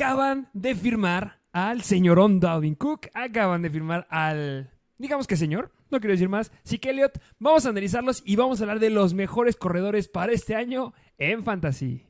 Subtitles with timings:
[0.00, 6.00] acaban de firmar al señorón Dalvin Cook, acaban de firmar al, digamos que señor, no
[6.00, 7.20] quiero decir más, sí Elliott.
[7.38, 11.44] Vamos a analizarlos y vamos a hablar de los mejores corredores para este año en
[11.44, 12.09] Fantasy.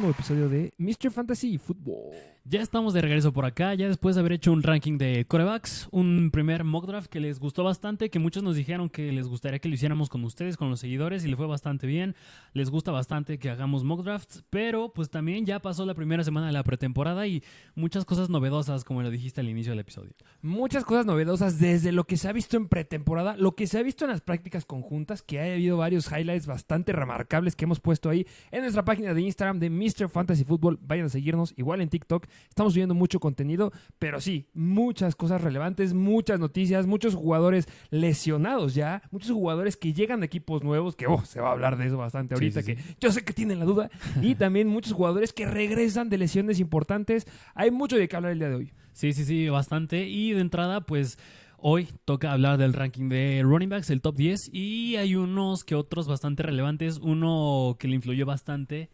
[0.00, 1.10] Nuevo episodio de Mr.
[1.10, 2.14] Fantasy Football.
[2.50, 5.86] Ya estamos de regreso por acá, ya después de haber hecho un ranking de corebacks,
[5.90, 9.58] un primer mock draft que les gustó bastante, que muchos nos dijeron que les gustaría
[9.58, 12.14] que lo hiciéramos con ustedes, con los seguidores, y le fue bastante bien.
[12.54, 16.46] Les gusta bastante que hagamos mock drafts, pero pues también ya pasó la primera semana
[16.46, 17.42] de la pretemporada y
[17.74, 20.12] muchas cosas novedosas, como lo dijiste al inicio del episodio.
[20.40, 23.82] Muchas cosas novedosas desde lo que se ha visto en pretemporada, lo que se ha
[23.82, 28.08] visto en las prácticas conjuntas, que ha habido varios highlights bastante remarcables que hemos puesto
[28.08, 30.08] ahí en nuestra página de Instagram de Mr.
[30.08, 30.78] Fantasy Football.
[30.80, 32.26] Vayan a seguirnos, igual en TikTok.
[32.48, 39.02] Estamos viendo mucho contenido, pero sí, muchas cosas relevantes, muchas noticias, muchos jugadores lesionados ya,
[39.10, 41.96] muchos jugadores que llegan de equipos nuevos, que oh, se va a hablar de eso
[41.96, 42.82] bastante ahorita, sí, sí.
[42.82, 43.90] que yo sé que tienen la duda,
[44.22, 47.26] y también muchos jugadores que regresan de lesiones importantes.
[47.54, 48.72] Hay mucho de qué hablar el día de hoy.
[48.92, 50.08] Sí, sí, sí, bastante.
[50.08, 51.18] Y de entrada, pues
[51.56, 55.74] hoy toca hablar del ranking de running backs, el top 10, y hay unos que
[55.74, 56.98] otros bastante relevantes.
[56.98, 58.90] Uno que le influyó bastante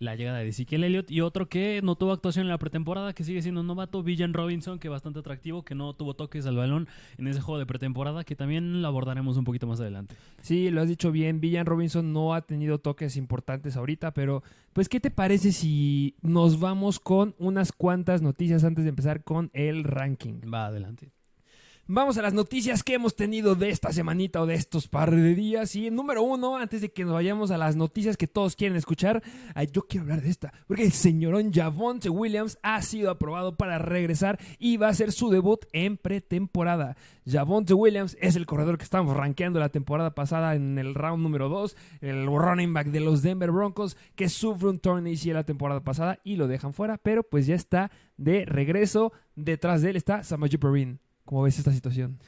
[0.00, 3.22] la llegada de Ezekiel Elliott y otro que no tuvo actuación en la pretemporada, que
[3.22, 6.88] sigue siendo un novato, Villan Robinson, que bastante atractivo, que no tuvo toques al balón
[7.18, 10.16] en ese juego de pretemporada, que también lo abordaremos un poquito más adelante.
[10.40, 14.42] Sí, lo has dicho bien, Villan Robinson no ha tenido toques importantes ahorita, pero
[14.72, 19.50] pues ¿qué te parece si nos vamos con unas cuantas noticias antes de empezar con
[19.52, 20.40] el ranking?
[20.52, 21.12] Va adelante.
[21.92, 25.34] Vamos a las noticias que hemos tenido de esta semanita o de estos par de
[25.34, 25.74] días.
[25.74, 29.24] Y número uno, antes de que nos vayamos a las noticias que todos quieren escuchar,
[29.72, 30.52] yo quiero hablar de esta.
[30.68, 35.30] Porque el señorón Javonte Williams ha sido aprobado para regresar y va a hacer su
[35.30, 36.96] debut en pretemporada.
[37.26, 41.48] Javonte Williams es el corredor que estábamos rankeando la temporada pasada en el round número
[41.48, 45.82] 2, el running back de los Denver Broncos, que sufre un torn ACL la temporada
[45.82, 49.12] pasada y lo dejan fuera, pero pues ya está de regreso.
[49.34, 51.00] Detrás de él está Samaje Perrin.
[51.30, 52.18] ¿Cómo ves esta situación?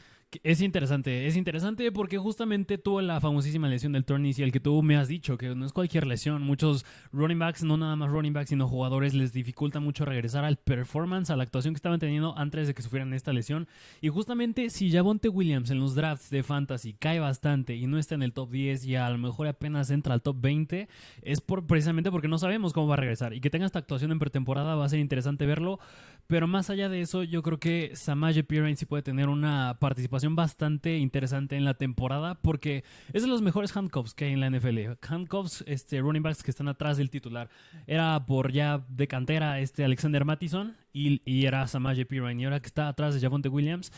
[0.45, 4.81] Es interesante, es interesante porque justamente tuvo la famosísima lesión del torn el que tú
[4.83, 6.41] me has dicho, que no es cualquier lesión.
[6.41, 10.57] Muchos running backs, no nada más running backs, sino jugadores, les dificulta mucho regresar al
[10.57, 13.69] performance, a la actuación que estaban teniendo antes de que sufrieran esta lesión.
[14.01, 18.15] Y justamente si Javonte Williams en los drafts de fantasy cae bastante y no está
[18.15, 20.89] en el top 10 y a lo mejor apenas entra al top 20,
[21.21, 23.35] es por, precisamente porque no sabemos cómo va a regresar.
[23.35, 25.79] Y que tenga esta actuación en pretemporada va a ser interesante verlo.
[26.33, 30.35] Pero más allá de eso, yo creo que Samaje Piran sí puede tener una participación
[30.35, 34.49] bastante interesante en la temporada porque es de los mejores handcuffs que hay en la
[34.49, 34.93] NFL.
[35.07, 37.51] Handcuffs, este, running backs que están atrás del titular.
[37.87, 42.41] Era por ya de cantera este Alexander Mattison y, y era Samaje Pirine.
[42.41, 43.93] Y ahora que está atrás de Javonte Williams,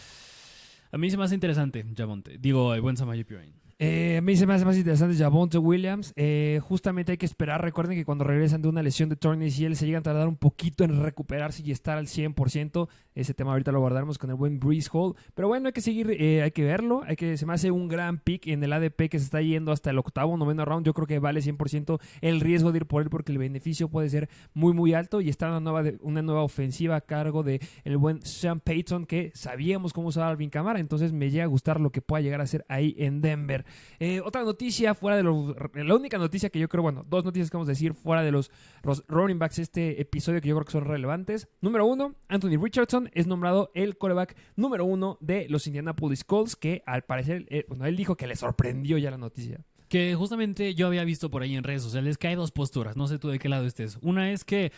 [0.91, 2.37] a mí se me hace interesante Javonte.
[2.39, 3.63] Digo, el buen Samaje Pirine.
[3.78, 6.12] Eh, a mí se me hace más interesante Javonte Williams.
[6.16, 7.62] Eh, justamente hay que esperar.
[7.62, 10.36] Recuerden que cuando regresan de una lesión de torn ACL se llegan a tardar un
[10.36, 12.88] poquito en recuperarse y estar al 100%.
[13.14, 15.14] Ese tema ahorita lo guardaremos con el buen Breeze Hall.
[15.34, 17.02] Pero bueno, hay que seguir, eh, hay que verlo.
[17.04, 19.72] Hay que, se me hace un gran pick en el ADP que se está yendo
[19.72, 20.86] hasta el octavo, noveno round.
[20.86, 24.08] Yo creo que vale 100% el riesgo de ir por él porque el beneficio puede
[24.08, 25.20] ser muy, muy alto.
[25.20, 29.32] Y está una nueva, una nueva ofensiva a cargo de el buen Sean Payton que
[29.34, 30.78] sabíamos cómo usaba Alvin Camara.
[30.78, 33.63] Entonces me llega a gustar lo que pueda llegar a ser ahí en Denver.
[33.98, 35.54] Eh, otra noticia fuera de los.
[35.75, 38.30] La única noticia que yo creo, bueno, dos noticias que vamos a decir fuera de
[38.30, 38.50] los,
[38.82, 41.48] los running backs este episodio que yo creo que son relevantes.
[41.60, 46.82] Número uno, Anthony Richardson es nombrado el coreback número uno de los Indianapolis Colts, que
[46.86, 49.64] al parecer, eh, bueno, él dijo que le sorprendió ya la noticia.
[49.88, 53.06] Que justamente yo había visto por ahí en redes sociales que hay dos posturas, no
[53.06, 53.98] sé tú de qué lado estés.
[54.03, 54.72] Una es que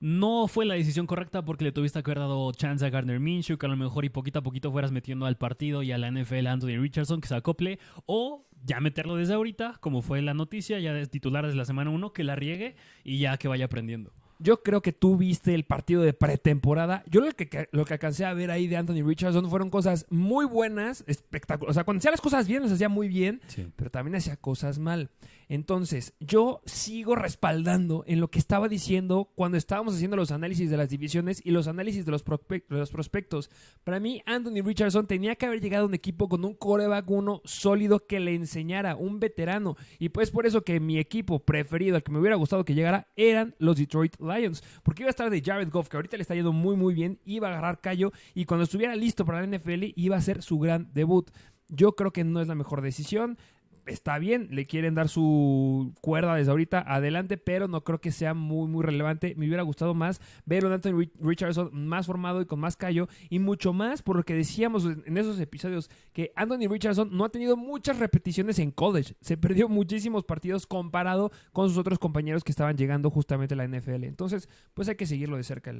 [0.00, 3.56] no fue la decisión correcta porque le tuviste que haber dado chance a Gardner Minshew,
[3.58, 6.10] que a lo mejor y poquito a poquito fueras metiendo al partido y a la
[6.10, 10.34] NFL a Anthony Richardson que se acople, o ya meterlo desde ahorita, como fue la
[10.34, 13.66] noticia, ya de titular desde la semana 1, que la riegue y ya que vaya
[13.66, 14.12] aprendiendo.
[14.38, 17.02] Yo creo que tú viste el partido de pretemporada.
[17.08, 20.44] Yo lo que, lo que alcancé a ver ahí de Anthony Richardson fueron cosas muy
[20.44, 21.70] buenas, espectaculares.
[21.70, 23.66] O sea, cuando hacía las cosas bien, las hacía muy bien, Sí.
[23.76, 25.08] pero también hacía cosas mal.
[25.48, 30.76] Entonces, yo sigo respaldando en lo que estaba diciendo cuando estábamos haciendo los análisis de
[30.76, 33.50] las divisiones y los análisis de los, prospectos.
[33.84, 37.42] Para mí, Anthony Richardson tenía que haber llegado a un equipo con un coreback uno
[37.44, 39.76] sólido que le enseñara, un veterano.
[39.98, 43.08] Y pues por eso que mi equipo preferido, al que me hubiera gustado que llegara,
[43.16, 44.62] eran los Detroit Lions.
[44.82, 47.20] Porque iba a estar de Jared Goff, que ahorita le está yendo muy, muy bien,
[47.24, 50.58] iba a agarrar callo y cuando estuviera listo para la NFL iba a ser su
[50.58, 51.30] gran debut.
[51.68, 53.38] Yo creo que no es la mejor decisión
[53.86, 58.34] está bien, le quieren dar su cuerda desde ahorita adelante, pero no creo que sea
[58.34, 59.34] muy, muy relevante.
[59.36, 63.38] Me hubiera gustado más ver a Anthony Richardson más formado y con más callo, y
[63.38, 67.56] mucho más por lo que decíamos en esos episodios, que Anthony Richardson no ha tenido
[67.56, 69.14] muchas repeticiones en college.
[69.20, 73.66] Se perdió muchísimos partidos comparado con sus otros compañeros que estaban llegando justamente a la
[73.66, 74.04] NFL.
[74.04, 75.72] Entonces, pues hay que seguirlo de cerca.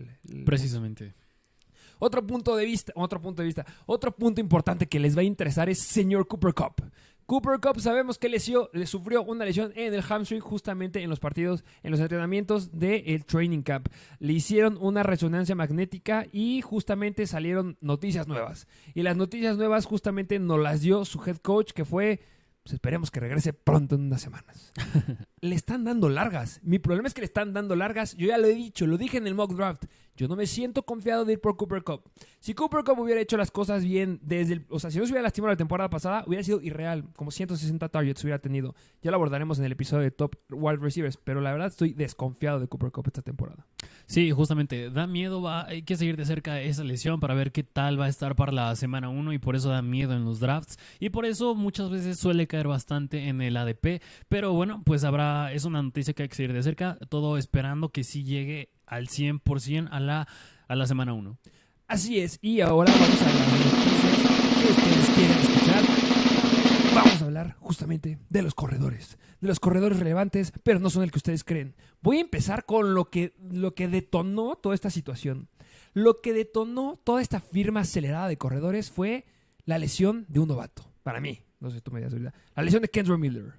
[0.45, 1.15] Precisamente.
[1.99, 5.25] Otro punto de vista, otro punto de vista, otro punto importante que les va a
[5.25, 6.83] interesar es señor Cooper Cup.
[7.27, 11.65] Cooper Cup sabemos que le sufrió una lesión en el hamstring justamente en los partidos,
[11.83, 13.89] en los entrenamientos del training camp.
[14.21, 18.69] Le hicieron una resonancia magnética y justamente salieron noticias nuevas.
[18.95, 22.21] Y las noticias nuevas justamente nos las dio su head coach que fue
[22.67, 24.73] pues esperemos que regrese pronto en unas semanas.
[25.41, 26.59] le están dando largas.
[26.65, 28.17] Mi problema es que le están dando largas.
[28.17, 29.85] Yo ya lo he dicho, lo dije en el mock draft.
[30.17, 32.03] Yo no me siento confiado de ir por Cooper Cup.
[32.41, 34.67] Si Cooper Cup hubiera hecho las cosas bien desde el...
[34.71, 37.05] O sea, si no se hubiera lastimado la temporada pasada, hubiera sido irreal.
[37.17, 38.75] Como 160 targets hubiera tenido.
[39.03, 41.19] Ya lo abordaremos en el episodio de Top Wide Receivers.
[41.19, 43.67] Pero la verdad estoy desconfiado de Cooper Cup esta temporada.
[44.07, 44.91] Sí, justamente.
[44.91, 45.43] Da miedo.
[45.43, 48.37] Va, hay que seguir de cerca esa lesión para ver qué tal va a estar
[48.37, 49.35] para la semana 1.
[49.35, 50.79] Y por eso da miedo en los drafts.
[50.99, 54.01] Y por eso muchas veces suele caer bastante en el ADP.
[54.29, 55.53] Pero bueno, pues habrá...
[55.53, 56.97] Es una noticia que hay que seguir de cerca.
[57.09, 60.29] Todo esperando que sí llegue al 100% a la,
[60.69, 61.39] a la semana 1.
[61.89, 64.17] Así es, y ahora vamos a las noticias
[64.61, 65.85] que ustedes quieren escuchar.
[66.95, 71.13] Vamos a hablar justamente de los corredores, de los corredores relevantes, pero no son el
[71.13, 71.77] que ustedes creen.
[72.03, 75.49] Voy a empezar con lo que, lo que detonó toda esta situación.
[75.93, 79.25] Lo que detonó toda esta firma acelerada de corredores fue
[79.65, 80.91] la lesión de un novato.
[81.03, 82.35] Para mí, no sé, tú me ahorita.
[82.55, 83.55] La lesión de Kendra Miller.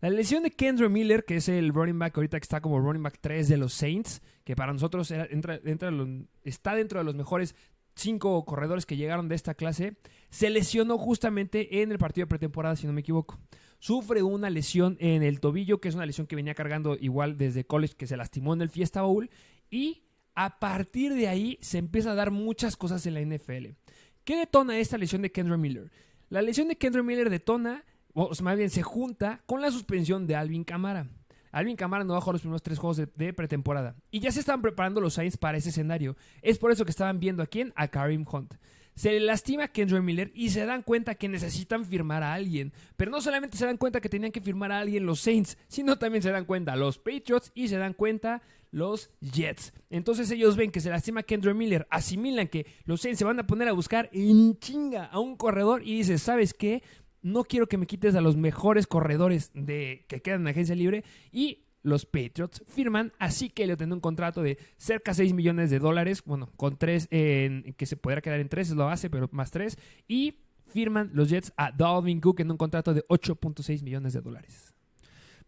[0.00, 3.02] La lesión de Kendra Miller, que es el running back ahorita que está como running
[3.02, 7.56] back 3 de los Saints, que para nosotros está dentro de los mejores
[7.96, 9.96] cinco corredores que llegaron de esta clase,
[10.30, 13.40] se lesionó justamente en el partido de pretemporada, si no me equivoco.
[13.80, 17.64] Sufre una lesión en el tobillo, que es una lesión que venía cargando igual desde
[17.64, 19.28] college, que se lastimó en el Fiesta Bowl,
[19.68, 20.04] y
[20.36, 23.70] a partir de ahí se empieza a dar muchas cosas en la NFL.
[24.22, 25.90] ¿Qué detona esta lesión de Kendra Miller?
[26.28, 30.36] La lesión de Kendra Miller detona o más bien se junta con la suspensión de
[30.36, 31.06] Alvin Camara.
[31.50, 33.96] Alvin Camara no bajó los primeros tres juegos de, pretemporada.
[34.10, 36.16] Y ya se estaban preparando los Saints para ese escenario.
[36.42, 37.72] Es por eso que estaban viendo a quién?
[37.76, 38.54] A Karim Hunt.
[38.94, 42.72] Se le lastima a Kendra Miller y se dan cuenta que necesitan firmar a alguien.
[42.96, 45.98] Pero no solamente se dan cuenta que tenían que firmar a alguien los Saints, sino
[45.98, 49.72] también se dan cuenta los Patriots y se dan cuenta los Jets.
[49.88, 53.46] Entonces ellos ven que se lastima Kendra Miller, asimilan que los Saints se van a
[53.46, 56.82] poner a buscar en chinga a un corredor y dice, ¿sabes qué?
[57.22, 61.04] No quiero que me quites a los mejores corredores de, que quedan en agencia libre
[61.32, 65.70] y los Patriots firman, así que le tendrá un contrato de cerca de 6 millones
[65.70, 69.10] de dólares, bueno, con 3 en, que se podrá quedar en 3 es lo hace,
[69.10, 73.82] pero más 3, y firman los Jets a Dalvin Cook en un contrato de 8.6
[73.82, 74.74] millones de dólares.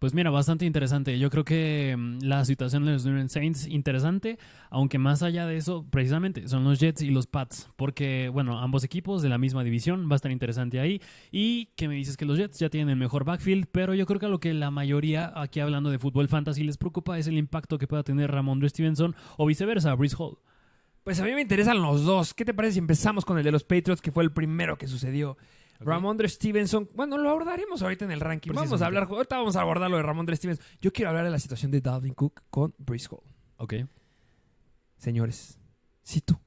[0.01, 1.19] Pues mira, bastante interesante.
[1.19, 4.39] Yo creo que mm, la situación de los New Orleans Saints interesante,
[4.71, 8.83] aunque más allá de eso, precisamente son los Jets y los Pats, porque bueno, ambos
[8.83, 11.03] equipos de la misma división va a estar interesante ahí.
[11.31, 14.19] Y que me dices que los Jets ya tienen el mejor backfield, pero yo creo
[14.19, 17.37] que a lo que la mayoría aquí hablando de fútbol fantasy les preocupa es el
[17.37, 20.39] impacto que pueda tener Ramón Stevenson o viceversa, Brice Hall.
[21.05, 22.33] Pues a mí me interesan los dos.
[22.33, 24.87] ¿Qué te parece si empezamos con el de los Patriots, que fue el primero que
[24.87, 25.37] sucedió?
[25.81, 28.53] Ramondre Stevenson, bueno, lo abordaremos ahorita en el ranking.
[28.53, 30.65] Vamos a hablar, ahorita vamos a abordar lo de Ramondre Stevenson.
[30.81, 33.25] Yo quiero hablar de la situación de Dalvin Cook con Brice Hall.
[33.57, 33.75] Ok.
[34.99, 35.59] Señores,
[36.03, 36.39] si tú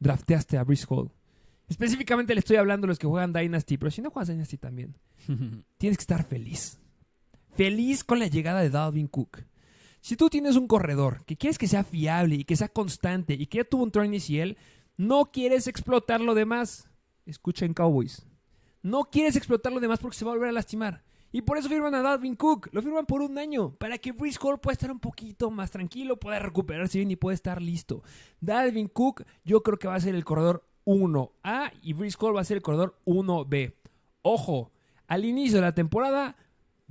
[0.00, 1.12] drafteaste a Brice Hall,
[1.68, 4.96] específicamente le estoy hablando a los que juegan Dynasty, pero si no juegas Dynasty también,
[5.78, 6.80] tienes que estar feliz.
[7.54, 9.44] Feliz con la llegada de Dalvin Cook.
[10.00, 13.46] Si tú tienes un corredor que quieres que sea fiable y que sea constante y
[13.46, 14.56] que ya tuvo un turn inicial,
[14.96, 16.90] no quieres explotar lo demás.
[17.24, 18.26] Escuchen Cowboys.
[18.84, 21.02] No quieres explotar lo demás porque se va a volver a lastimar.
[21.32, 22.68] Y por eso firman a Dalvin Cook.
[22.70, 23.74] Lo firman por un año.
[23.76, 27.34] Para que Brice Hall pueda estar un poquito más tranquilo, pueda recuperarse bien y pueda
[27.34, 28.02] estar listo.
[28.40, 32.42] Dalvin Cook, yo creo que va a ser el corredor 1A y Brice Hall va
[32.42, 33.74] a ser el corredor 1B.
[34.20, 34.70] Ojo,
[35.06, 36.36] al inicio de la temporada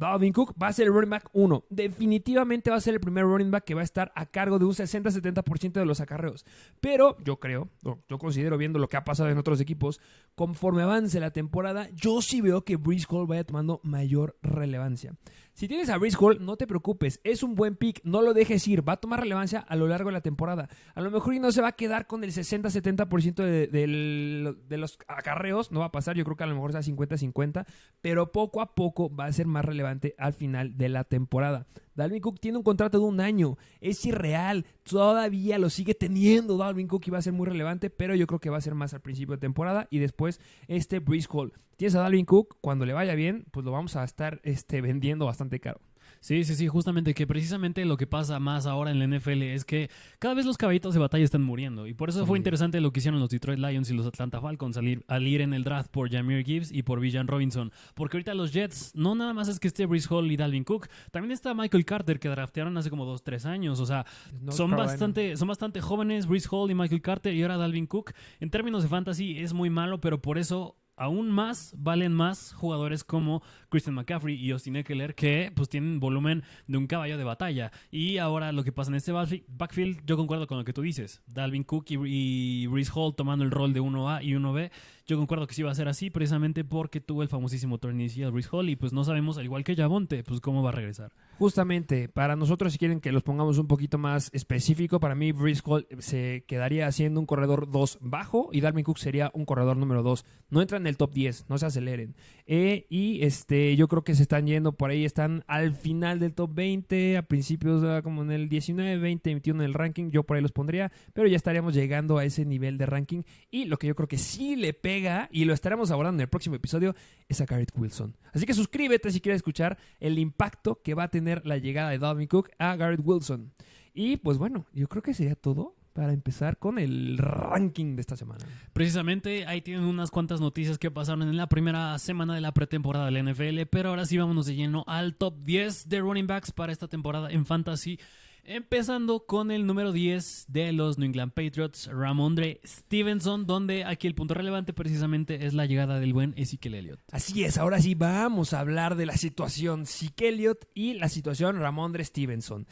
[0.04, 1.66] Dalvin Cook va a ser el running back 1.
[1.70, 4.66] Definitivamente va a ser el primer running back que va a estar a cargo de
[4.66, 6.46] un 60-70% de los acarreos.
[6.82, 7.70] Pero yo creo,
[8.10, 10.02] yo considero viendo lo que ha pasado en otros equipos,
[10.36, 15.16] conforme avance la temporada, yo sí veo que Breeze Hall vaya tomando mayor relevancia.
[15.54, 18.68] Si tienes a Brice Hall, no te preocupes, es un buen pick, no lo dejes
[18.68, 20.68] ir, va a tomar relevancia a lo largo de la temporada.
[20.96, 24.78] A lo mejor y no se va a quedar con el 60-70% de, de, de
[24.78, 27.68] los acarreos, no va a pasar, yo creo que a lo mejor sea 50-50,
[28.02, 31.68] pero poco a poco va a ser más relevante al final de la temporada.
[31.96, 33.58] Dalvin Cook tiene un contrato de un año.
[33.82, 34.66] Es irreal.
[34.84, 38.40] Todavía lo sigue teniendo Dalvin Cook y va a ser muy relevante, pero yo creo
[38.40, 41.54] que va a ser más al principio de temporada y después este Breeze Hall.
[41.78, 45.26] Tienes a Dalvin Cook, cuando le vaya bien, pues lo vamos a estar este, vendiendo
[45.26, 45.82] bastante caro.
[46.24, 49.66] Sí, sí, sí, justamente que precisamente lo que pasa más ahora en la NFL es
[49.66, 49.90] que
[50.20, 53.02] cada vez los caballitos de batalla están muriendo y por eso fue interesante lo que
[53.02, 54.88] hicieron los Detroit Lions y los Atlanta Falcons al
[55.28, 58.94] ir, en el draft por Jameer Gibbs y por Villan Robinson, porque ahorita los Jets
[58.96, 62.22] no nada más es que esté Brice Hall y Dalvin Cook, también está Michael Carter
[62.22, 64.06] que draftearon hace como dos, tres años, o sea,
[64.48, 68.14] son bastante, son bastante jóvenes Brice Hall y Michael Carter y ahora Dalvin Cook.
[68.40, 73.04] En términos de fantasy es muy malo, pero por eso aún más valen más jugadores
[73.04, 73.42] como
[73.74, 77.72] Christian McCaffrey y Austin Eckler que pues tienen volumen de un caballo de batalla.
[77.90, 81.24] Y ahora lo que pasa en este backfield, yo concuerdo con lo que tú dices.
[81.26, 84.70] Dalvin Cook y, y Reese Hall tomando el rol de 1A y 1B
[85.06, 88.32] yo concuerdo que sí va a ser así, precisamente porque tuvo el famosísimo torneo inicial
[88.32, 91.12] Brice Hall y pues no sabemos, al igual que Javonte, pues cómo va a regresar.
[91.38, 95.62] Justamente, para nosotros, si quieren que los pongamos un poquito más específico, para mí Brice
[95.66, 100.04] Hall se quedaría siendo un corredor 2 bajo y Dalvin Cook sería un corredor número
[100.04, 100.24] 2.
[100.50, 102.16] No entran en el top 10, no se aceleren.
[102.46, 106.34] Eh, y este, yo creo que se están yendo por ahí, están al final del
[106.34, 110.36] top 20, a principios como en el 19, 20, 21 en el ranking, yo por
[110.36, 113.24] ahí los pondría, pero ya estaríamos llegando a ese nivel de ranking.
[113.52, 116.30] Y lo que yo creo que sí le pega y lo estaremos abordando en el
[116.30, 116.96] próximo episodio
[117.28, 118.16] es a Garrett Wilson.
[118.34, 122.00] Así que suscríbete si quieres escuchar el impacto que va a tener la llegada de
[122.00, 123.52] Dalvin Cook a Garrett Wilson.
[123.94, 128.18] Y pues bueno, yo creo que sería todo para empezar con el ranking de esta
[128.18, 128.44] semana.
[128.74, 133.06] Precisamente ahí tienen unas cuantas noticias que pasaron en la primera semana de la pretemporada
[133.06, 136.52] de la NFL, pero ahora sí vámonos de lleno al top 10 de running backs
[136.52, 138.00] para esta temporada en Fantasy.
[138.46, 144.16] Empezando con el número 10 de los New England Patriots, Ramondre Stevenson, donde aquí el
[144.16, 147.00] punto relevante precisamente es la llegada del buen Ezekiel Elliott.
[147.14, 151.58] Así es, ahora sí vamos a hablar de la situación Ezekiel Elliott y la situación
[151.58, 152.68] Ramondre Stevenson.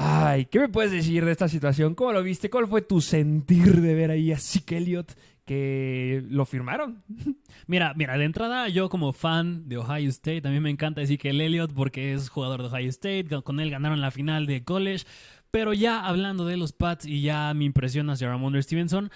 [0.00, 1.96] Ay, ¿qué me puedes decir de esta situación?
[1.96, 2.48] ¿Cómo lo viste?
[2.50, 5.12] ¿Cuál fue tu sentir de ver ahí a Ezekiel Elliott
[5.44, 7.02] que lo firmaron.
[7.66, 11.30] Mira, mira, de entrada yo como fan de Ohio State, mí me encanta decir que
[11.30, 15.06] el Elliott porque es jugador de Ohio State, con él ganaron la final de college,
[15.50, 19.10] pero ya hablando de los Pats y ya mi impresión hacia Ramondre Stevenson,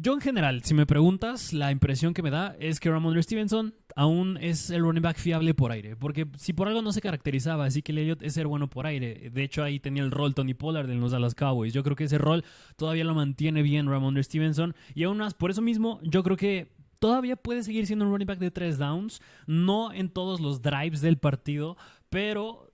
[0.00, 3.74] yo en general, si me preguntas, la impresión que me da es que Ramondre Stevenson
[3.96, 5.96] aún es el running back fiable por aire.
[5.96, 9.30] Porque si por algo no se caracterizaba, así que Elliott es ser bueno por aire.
[9.30, 11.72] De hecho, ahí tenía el rol Tony Pollard en los Dallas Cowboys.
[11.72, 12.44] Yo creo que ese rol
[12.76, 14.74] todavía lo mantiene bien Ramondre Stevenson.
[14.94, 18.26] Y aún más, por eso mismo, yo creo que todavía puede seguir siendo un running
[18.26, 19.20] back de tres downs.
[19.46, 21.76] No en todos los drives del partido,
[22.08, 22.72] pero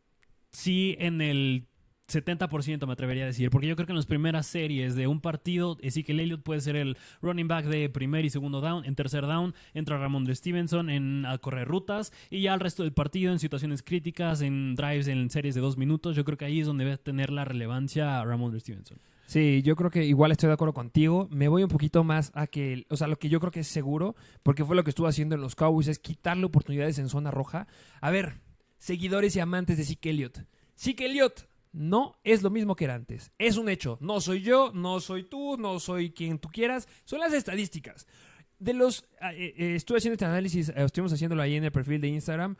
[0.50, 1.68] sí en el
[2.08, 5.20] 70% me atrevería a decir, porque yo creo que en las primeras series de un
[5.20, 9.26] partido, Ezekiel Elliott puede ser el running back de primer y segundo down, en tercer
[9.26, 13.32] down entra Ramón de Stevenson en a correr rutas y ya el resto del partido
[13.32, 16.66] en situaciones críticas, en drives, en series de dos minutos, yo creo que ahí es
[16.66, 18.98] donde debe tener la relevancia Ramón de Stevenson.
[19.26, 21.28] Sí, yo creo que igual estoy de acuerdo contigo.
[21.30, 23.68] Me voy un poquito más a que, o sea, lo que yo creo que es
[23.68, 27.30] seguro, porque fue lo que estuvo haciendo en los Cowboys, es quitarle oportunidades en zona
[27.30, 27.66] roja.
[28.02, 28.40] A ver,
[28.76, 30.44] seguidores y amantes de Zeke Elliott.
[30.76, 33.32] Zeke Elliott no es lo mismo que era antes.
[33.36, 33.98] Es un hecho.
[34.00, 36.88] No soy yo, no soy tú, no soy quien tú quieras.
[37.04, 38.06] Son las estadísticas.
[38.60, 39.04] De los.
[39.20, 42.08] Ah, eh, eh, estuve haciendo este análisis, eh, estuvimos haciéndolo ahí en el perfil de
[42.08, 42.56] Instagram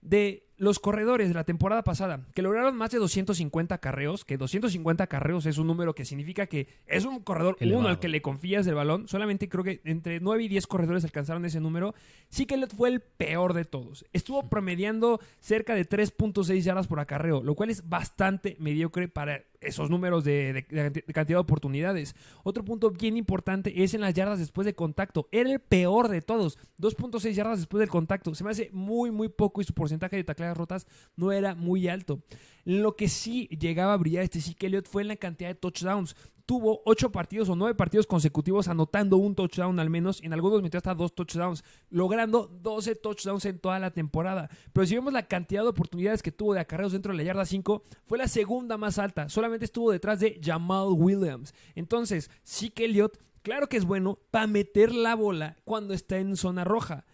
[0.00, 5.06] de los corredores de la temporada pasada, que lograron más de 250 carreos, que 250
[5.06, 8.66] carreos es un número que significa que es un corredor uno al que le confías
[8.66, 11.94] el balón, solamente creo que entre 9 y 10 corredores alcanzaron ese número,
[12.28, 14.04] sí que fue el peor de todos.
[14.12, 19.90] Estuvo promediando cerca de 3.6 yardas por acarreo, lo cual es bastante mediocre para esos
[19.90, 20.66] números de,
[21.12, 22.14] cantidad de oportunidades.
[22.44, 25.28] Otro punto bien importante es en las yardas después de contacto.
[25.32, 26.58] Era el peor de todos.
[26.80, 28.34] 2.6 yardas después del contacto.
[28.34, 30.24] Se me hace muy, muy poco y su porcentaje de
[30.56, 30.86] rotas
[31.16, 32.22] no era muy alto.
[32.64, 36.14] Lo que sí llegaba a brillar este Zeke Elliott fue en la cantidad de touchdowns
[36.48, 40.22] tuvo ocho partidos o nueve partidos consecutivos anotando un touchdown al menos.
[40.22, 44.48] En algunos metió hasta dos touchdowns, logrando 12 touchdowns en toda la temporada.
[44.72, 47.44] Pero si vemos la cantidad de oportunidades que tuvo de acarreos dentro de la yarda
[47.44, 49.28] 5, fue la segunda más alta.
[49.28, 51.52] Solamente estuvo detrás de Jamal Williams.
[51.74, 56.34] Entonces, sí que Elliott, claro que es bueno para meter la bola cuando está en
[56.34, 57.04] zona roja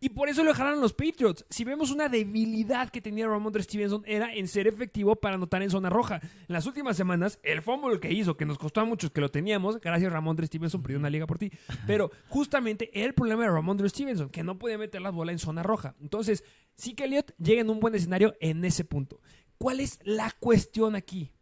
[0.00, 1.44] Y por eso lo dejaron los Patriots.
[1.48, 5.70] Si vemos una debilidad que tenía Ramondre Stevenson era en ser efectivo para anotar en
[5.70, 6.20] zona roja.
[6.22, 9.30] En las últimas semanas, el fumble que hizo, que nos costó a muchos que lo
[9.30, 11.50] teníamos, gracias Ramondre Stevenson, perdió una liga por ti.
[11.86, 15.38] Pero justamente era el problema de Ramondre Stevenson, que no podía meter la bola en
[15.38, 15.94] zona roja.
[16.00, 19.20] Entonces, sí que Elliott llega en un buen escenario en ese punto.
[19.58, 21.32] ¿Cuál es la cuestión aquí?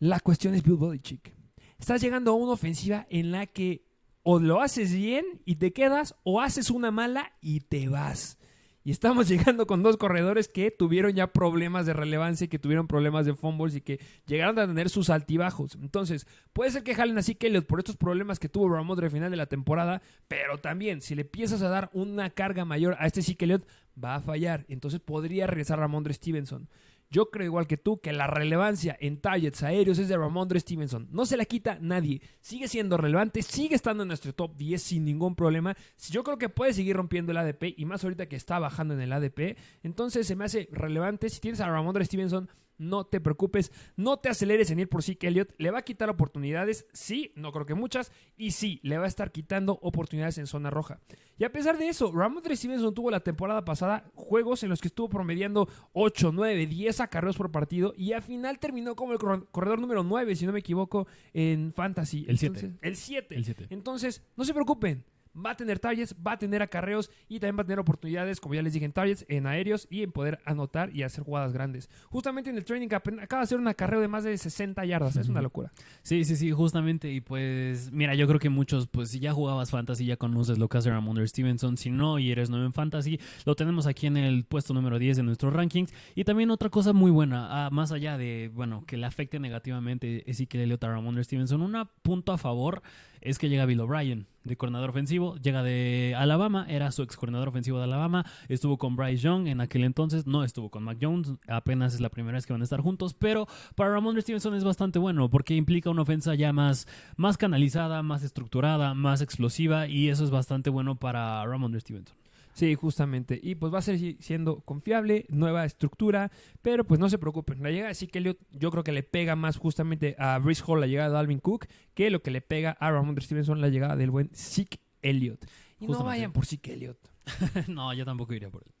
[0.00, 1.32] La cuestión es Bill Belichick.
[1.78, 3.84] Estás llegando a una ofensiva en la que
[4.22, 8.38] o lo haces bien y te quedas, o haces una mala y te vas.
[8.84, 13.26] Y estamos llegando con dos corredores que tuvieron ya problemas de relevancia que tuvieron problemas
[13.26, 15.76] de fumbles y que llegaron a tener sus altibajos.
[15.76, 19.30] Entonces, puede ser que jalen así Elliot por estos problemas que tuvo Ramondre al final
[19.30, 23.22] de la temporada, pero también si le empiezas a dar una carga mayor a este
[23.22, 23.66] sí Elliott,
[24.02, 24.64] va a fallar.
[24.68, 26.68] Entonces podría regresar Ramondre Stevenson.
[27.12, 31.08] Yo creo igual que tú que la relevancia en targets aéreos es de Ramondre Stevenson.
[31.10, 32.22] No se la quita nadie.
[32.40, 35.76] Sigue siendo relevante, sigue estando en nuestro top 10 sin ningún problema.
[36.10, 39.02] Yo creo que puede seguir rompiendo el ADP y más ahorita que está bajando en
[39.02, 39.58] el ADP.
[39.82, 41.28] Entonces se me hace relevante.
[41.28, 42.48] Si tienes a Ramondre Stevenson,
[42.82, 45.54] no te preocupes, no te aceleres en ir por que Elliott.
[45.58, 49.08] Le va a quitar oportunidades, sí, no creo que muchas, y sí, le va a
[49.08, 51.00] estar quitando oportunidades en zona roja.
[51.38, 54.88] Y a pesar de eso, Ramondre Stevenson tuvo la temporada pasada juegos en los que
[54.88, 59.80] estuvo promediando 8, 9, 10 acarreos por partido y al final terminó como el corredor
[59.80, 62.24] número 9, si no me equivoco, en Fantasy.
[62.28, 62.78] El 7.
[62.80, 63.66] El 7.
[63.70, 67.62] Entonces, no se preocupen va a tener targets, va a tener acarreos y también va
[67.62, 70.94] a tener oportunidades, como ya les dije, en targets, en aéreos y en poder anotar
[70.94, 71.88] y hacer jugadas grandes.
[72.10, 75.28] Justamente en el training acaba de hacer un acarreo de más de 60 yardas, es
[75.28, 75.72] una locura.
[76.02, 77.10] Sí, sí, sí, justamente.
[77.10, 80.68] Y pues, mira, yo creo que muchos, pues si ya jugabas fantasy, ya conoces lo
[80.68, 81.76] que hace Ramondre Stevenson.
[81.76, 85.18] Si no y eres nuevo en fantasy, lo tenemos aquí en el puesto número 10
[85.18, 85.92] de nuestros rankings.
[86.14, 90.24] Y también otra cosa muy buena, ah, más allá de, bueno, que le afecte negativamente
[90.48, 92.82] que le a Ramondre Stevenson, un punto a favor
[93.22, 97.48] es que llega Bill O'Brien de coordinador ofensivo, llega de Alabama, era su ex coordinador
[97.48, 101.32] ofensivo de Alabama, estuvo con Bryce Young en aquel entonces, no estuvo con Mac Jones,
[101.46, 104.64] apenas es la primera vez que van a estar juntos, pero para Ramon Stevenson es
[104.64, 106.86] bastante bueno porque implica una ofensa ya más,
[107.16, 112.21] más canalizada, más estructurada, más explosiva y eso es bastante bueno para Ramon Stevenson.
[112.52, 113.40] Sí, justamente.
[113.42, 116.30] Y pues va a ser siendo confiable, nueva estructura,
[116.60, 117.62] pero pues no se preocupen.
[117.62, 120.80] La llegada de Zeke Elliott yo creo que le pega más justamente a Brice Hall
[120.80, 123.96] la llegada de Alvin Cook que lo que le pega a Ramondre Stevenson la llegada
[123.96, 125.46] del buen Zeke Elliott.
[125.80, 126.98] Y no vayan por Zeke Elliott.
[127.68, 128.72] no, yo tampoco iría por él.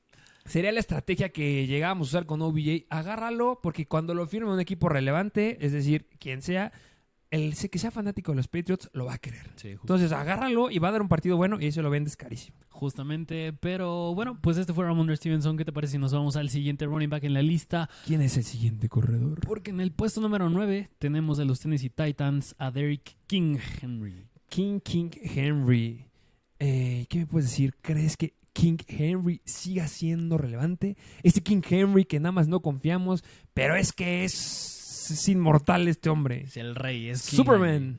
[0.44, 2.86] Sería la estrategia que llegamos a usar con OBJ.
[2.90, 6.72] Agárralo porque cuando lo firme un equipo relevante, es decir, quien sea,
[7.32, 9.50] el que sea fanático de los Patriots lo va a querer.
[9.64, 12.58] Entonces agárralo y va a dar un partido bueno y eso lo vendes carísimo.
[12.68, 15.56] Justamente, pero bueno, pues este fue Ramon Stevenson.
[15.56, 17.88] ¿Qué te parece si nos vamos al siguiente running back en la lista?
[18.06, 19.40] ¿Quién es el siguiente corredor?
[19.46, 24.28] Porque en el puesto número 9 tenemos de los Tennessee Titans a Derrick King Henry.
[24.50, 26.04] King King Henry.
[26.58, 27.74] Eh, ¿Qué me puedes decir?
[27.80, 30.98] ¿Crees que King Henry siga siendo relevante?
[31.22, 36.10] Este King Henry que nada más no confiamos, pero es que es es inmortal este
[36.10, 36.42] hombre.
[36.44, 37.98] Es el rey, es Superman.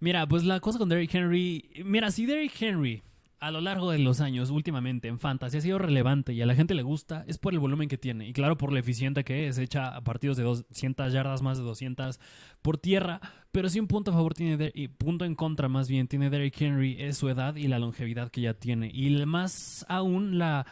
[0.00, 1.70] Mira, pues la cosa con Derrick Henry.
[1.84, 3.02] Mira, si Derrick Henry
[3.44, 6.54] a lo largo de los años, últimamente en Fantasy, ha sido relevante y a la
[6.54, 8.26] gente le gusta, es por el volumen que tiene.
[8.26, 12.20] Y claro, por lo eficiente que es, echa partidos de 200 yardas, más de 200
[12.62, 13.20] por tierra.
[13.52, 16.58] Pero sí un punto a favor tiene, y punto en contra más bien, tiene Derrick
[16.58, 18.90] Henry, es su edad y la longevidad que ya tiene.
[18.92, 20.66] Y más aún la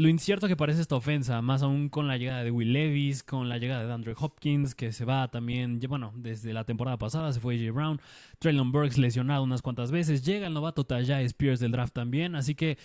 [0.00, 3.50] lo incierto que parece esta ofensa, más aún con la llegada de Will Levis, con
[3.50, 7.40] la llegada de Andrew Hopkins, que se va también, bueno, desde la temporada pasada se
[7.40, 7.70] fue J.
[7.70, 8.00] Brown,
[8.38, 12.54] Traylon Burks lesionado unas cuantas veces, llega el novato Tajay Spears del draft también, así
[12.54, 12.78] que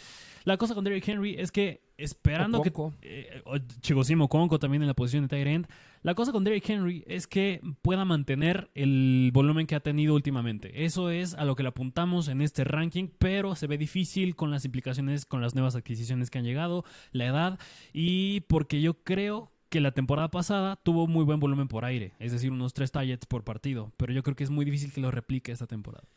[0.43, 2.73] la cosa con Derrick Henry es que esperando que
[3.03, 3.41] eh,
[3.79, 5.67] Chigosimo Conco también en la posición de tight end,
[6.05, 10.85] la cosa con Derrick Henry es que pueda mantener el volumen que ha tenido últimamente.
[10.85, 14.51] Eso es a lo que le apuntamos en este ranking, pero se ve difícil con
[14.51, 17.59] las implicaciones, con las nuevas adquisiciones que han llegado, la edad
[17.91, 22.31] y porque yo creo que la temporada pasada tuvo muy buen volumen por aire, es
[22.31, 25.09] decir, unos tres targets por partido, pero yo creo que es muy difícil que lo
[25.09, 26.07] replique esta temporada.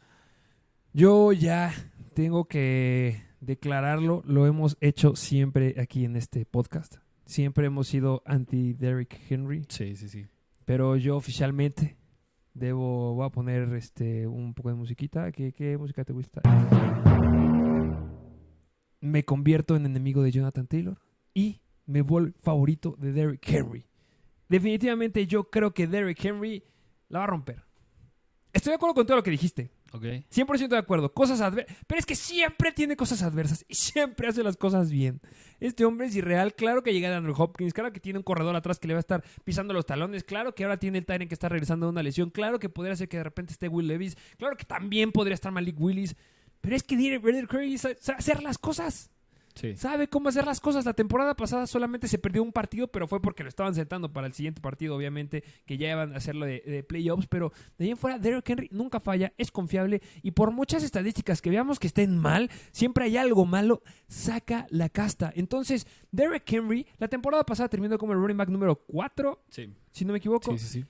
[0.93, 1.73] Yo ya
[2.13, 8.73] tengo que declararlo, lo hemos hecho siempre aquí en este podcast siempre hemos sido anti
[8.73, 9.65] Derrick Henry.
[9.69, 10.27] Sí, sí, sí.
[10.65, 11.97] Pero yo oficialmente
[12.55, 15.31] debo, voy a poner este un poco de musiquita.
[15.31, 16.41] ¿Qué, qué música te gusta?
[19.01, 20.99] Me convierto en enemigo de Jonathan Taylor
[21.35, 23.87] y me vuelvo favorito de Derrick Henry.
[24.49, 26.65] Definitivamente yo creo que Derrick Henry
[27.09, 27.63] la va a romper.
[28.53, 29.71] Estoy de acuerdo con todo lo que dijiste.
[29.93, 30.25] Okay.
[30.31, 31.13] 100% de acuerdo.
[31.13, 31.75] Cosas adversas.
[31.87, 35.21] Pero es que siempre tiene cosas adversas y siempre hace las cosas bien.
[35.61, 36.55] Este hombre es irreal.
[36.55, 37.73] Claro que llega Andrew Hopkins.
[37.73, 40.25] Claro que tiene un corredor atrás que le va a estar pisando los talones.
[40.25, 42.31] Claro que ahora tiene el Tyrant que está regresando de una lesión.
[42.31, 44.17] Claro que podría ser que de repente esté Will Levis.
[44.37, 46.17] Claro que también podría estar Malik Willis.
[46.61, 49.11] Pero es que Derek Curry hacer las cosas.
[49.59, 49.77] Sí.
[49.77, 50.85] Sabe cómo hacer las cosas.
[50.85, 54.29] La temporada pasada solamente se perdió un partido, pero fue porque lo estaban sentando para
[54.29, 57.27] el siguiente partido, obviamente, que ya iban a hacerlo de, de playoffs.
[57.27, 61.43] Pero de ahí en fuera, Derrick Henry nunca falla, es confiable y por muchas estadísticas
[61.43, 65.33] que veamos que estén mal, siempre hay algo malo, saca la casta.
[65.35, 69.75] Entonces, Derrick Henry, la temporada pasada terminó como el running back número 4, Sí.
[69.91, 70.87] si no me equivoco, Sí, sí, sí.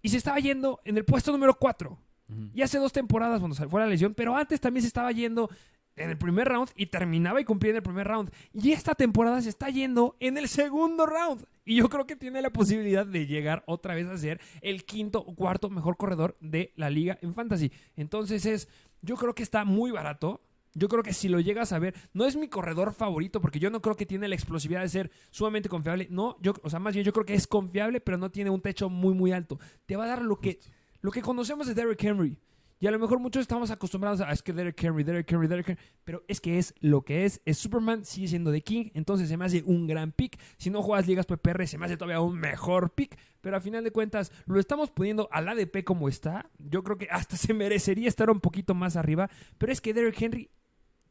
[0.00, 1.98] y se estaba yendo en el puesto número 4.
[2.28, 2.50] Ujú.
[2.54, 5.48] Y hace dos temporadas cuando fue la lesión, pero antes también se estaba yendo
[5.96, 8.30] en el primer round y terminaba y cumplía en el primer round.
[8.52, 11.44] Y esta temporada se está yendo en el segundo round.
[11.64, 15.18] Y yo creo que tiene la posibilidad de llegar otra vez a ser el quinto
[15.18, 17.72] o cuarto mejor corredor de la liga en fantasy.
[17.96, 18.68] Entonces es,
[19.02, 20.42] yo creo que está muy barato.
[20.74, 23.70] Yo creo que si lo llegas a ver, no es mi corredor favorito porque yo
[23.70, 26.06] no creo que tiene la explosividad de ser sumamente confiable.
[26.10, 28.60] No, yo, o sea, más bien yo creo que es confiable, pero no tiene un
[28.60, 29.58] techo muy, muy alto.
[29.86, 30.60] Te va a dar lo que,
[31.00, 32.36] lo que conocemos de Derrick Henry.
[32.78, 35.48] Y a lo mejor muchos estamos acostumbrados a "Ah, es que Derrick Henry, Derrick Henry,
[35.48, 35.82] Derrick Henry.
[36.04, 37.40] Pero es que es lo que es.
[37.46, 38.90] Es Superman, sigue siendo de King.
[38.92, 40.38] Entonces se me hace un gran pick.
[40.58, 43.18] Si no juegas ligas PPR, se me hace todavía un mejor pick.
[43.40, 46.50] Pero a final de cuentas, lo estamos poniendo al ADP como está.
[46.58, 49.30] Yo creo que hasta se merecería estar un poquito más arriba.
[49.56, 50.50] Pero es que Derrick Henry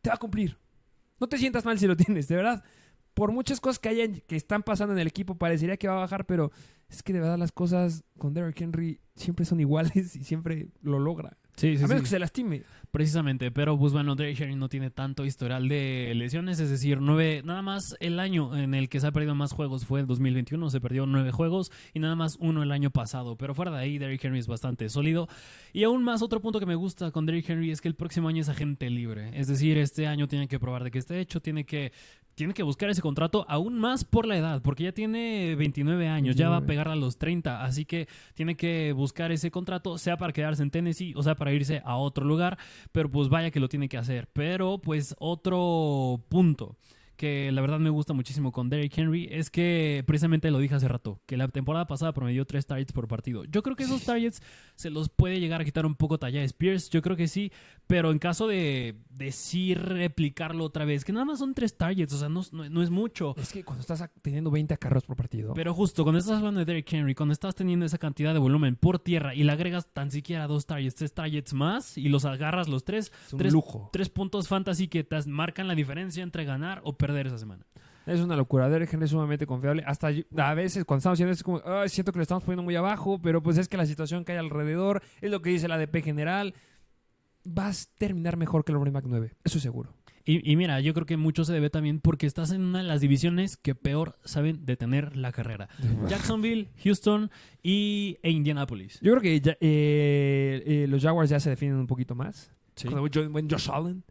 [0.01, 0.60] te va a cumplir.
[1.19, 2.63] No te sientas mal si lo tienes, de verdad.
[3.15, 6.01] Por muchas cosas que hayan, que están pasando en el equipo, parecería que va a
[6.01, 6.51] bajar, pero
[6.89, 10.99] es que de verdad las cosas con Derrick Henry siempre son iguales y siempre lo
[10.99, 11.38] logra.
[11.56, 12.04] Sí, sí, a menos sí.
[12.04, 12.63] que se lastime.
[12.95, 17.41] Precisamente, pero pues bueno, Derrick Henry no tiene tanto historial de lesiones, es decir, nueve,
[17.43, 20.69] nada más el año en el que se ha perdido más juegos fue el 2021,
[20.69, 23.97] se perdió nueve juegos y nada más uno el año pasado, pero fuera de ahí
[23.97, 25.27] Derrick Henry es bastante sólido
[25.73, 28.29] y aún más otro punto que me gusta con Derrick Henry es que el próximo
[28.29, 31.41] año es agente libre, es decir, este año tiene que probar de que está hecho,
[31.41, 31.91] tiene que
[32.36, 36.36] tiene que buscar ese contrato aún más por la edad, porque ya tiene 29 años,
[36.36, 36.67] ya va a 29.
[36.67, 40.69] pegar a los 30, así que tiene que buscar ese contrato, sea para quedarse en
[40.69, 42.58] Tennessee o sea para irse a otro lugar,
[42.91, 44.28] pero pues vaya que lo tiene que hacer.
[44.34, 46.76] Pero pues otro punto
[47.15, 50.88] que la verdad me gusta muchísimo con Derrick Henry es que precisamente lo dije hace
[50.88, 53.43] rato, que la temporada pasada promedió tres targets por partido.
[53.45, 54.41] Yo creo que esos targets
[54.75, 57.51] se los puede llegar a quitar un poco Talla Spears, yo creo que sí,
[57.88, 62.17] pero en caso de decir replicarlo otra vez, que nada más son tres targets, o
[62.17, 63.34] sea, no, no- no es mucho.
[63.38, 65.54] Es que cuando estás teniendo 20 carros por partido.
[65.54, 68.75] Pero justo, cuando estás hablando de Derrick Henry, cuando estás teniendo esa cantidad de volumen
[68.75, 72.67] por tierra y le agregas tan siquiera dos targets, tres targets más y los agarras
[72.67, 73.89] los tres, es un tres, lujo.
[73.93, 77.65] tres puntos fantasy que te marcan la diferencia entre ganar o perder esa semana.
[78.06, 78.70] Es una locura.
[78.70, 79.84] Derrick Henry es sumamente confiable.
[79.88, 82.62] Hasta yo- a veces cuando estamos haciendo es como, "Ay, siento que lo estamos poniendo
[82.63, 85.68] muy abajo, pero pues es que la situación que hay alrededor es lo que dice
[85.68, 86.54] la ADP general.
[87.44, 89.34] Vas a terminar mejor que el running back 9.
[89.44, 89.94] Eso es seguro.
[90.28, 92.86] Y, y mira, yo creo que mucho se debe también porque estás en una de
[92.86, 95.68] las divisiones que peor saben detener la carrera.
[96.08, 97.30] Jacksonville, Houston
[97.62, 99.00] y, e Indianapolis.
[99.02, 102.52] Yo creo que ya- eh, eh, los Jaguars ya se definen un poquito más.
[102.76, 102.88] Sí.
[102.88, 104.04] Con el buen buen Josh Allen.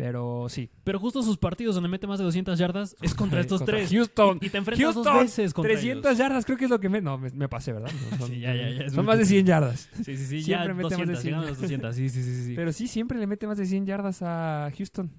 [0.00, 0.70] Pero sí.
[0.82, 3.90] Pero justo sus partidos donde mete más de 200 yardas es contra estos Contra tres.
[3.90, 4.38] Houston.
[4.40, 6.18] Y, y te enfrentas Houston, dos veces contra 300 ellos.
[6.18, 7.02] yardas, creo que es lo que me...
[7.02, 7.90] No, me, me pasé, ¿verdad?
[8.10, 9.90] No, son, Sí, ya, ya, son más de 100 yardas.
[10.02, 11.24] Sí, sí, sí, Siempre ya mete más de 200, 100.
[11.24, 11.94] llegando a los 200.
[11.96, 12.52] Sí, sí, sí, sí.
[12.56, 15.10] Pero sí, siempre le mete más de 100 yardas a Houston.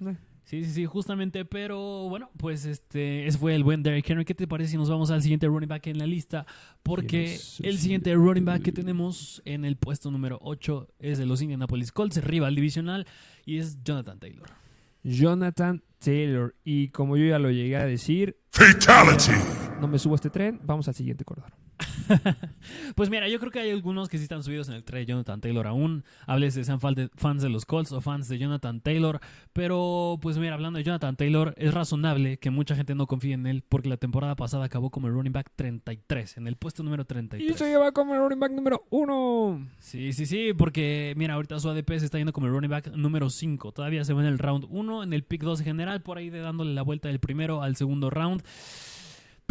[0.45, 4.25] Sí, sí, sí, justamente, pero bueno, pues este, ese fue el buen Derrick Henry.
[4.25, 6.45] ¿Qué te parece si nos vamos al siguiente running back en la lista?
[6.83, 11.41] Porque el siguiente running back que tenemos en el puesto número 8 es de los
[11.41, 13.05] Indianapolis Colts, rival divisional,
[13.45, 14.49] y es Jonathan Taylor.
[15.03, 16.55] Jonathan Taylor.
[16.63, 19.31] Y como yo ya lo llegué a decir, Fatality.
[19.79, 21.51] no me subo a este tren, vamos al siguiente corredor.
[22.95, 25.05] Pues mira, yo creo que hay algunos que sí están subidos en el tren de
[25.07, 26.03] Jonathan Taylor aún.
[26.27, 29.19] Hables de sean fans de los Colts o fans de Jonathan Taylor.
[29.53, 33.47] Pero pues mira, hablando de Jonathan Taylor, es razonable que mucha gente no confíe en
[33.47, 37.03] él porque la temporada pasada acabó como el running back 33, en el puesto número
[37.03, 37.55] Y 33.
[37.57, 39.67] se lleva como el running back número uno.
[39.79, 42.91] Sí, sí, sí, porque mira, ahorita su ADP se está yendo como el running back
[42.95, 43.71] número 5.
[43.71, 46.39] Todavía se va en el round 1, en el pick 2 general, por ahí de
[46.39, 48.43] dándole la vuelta del primero al segundo round.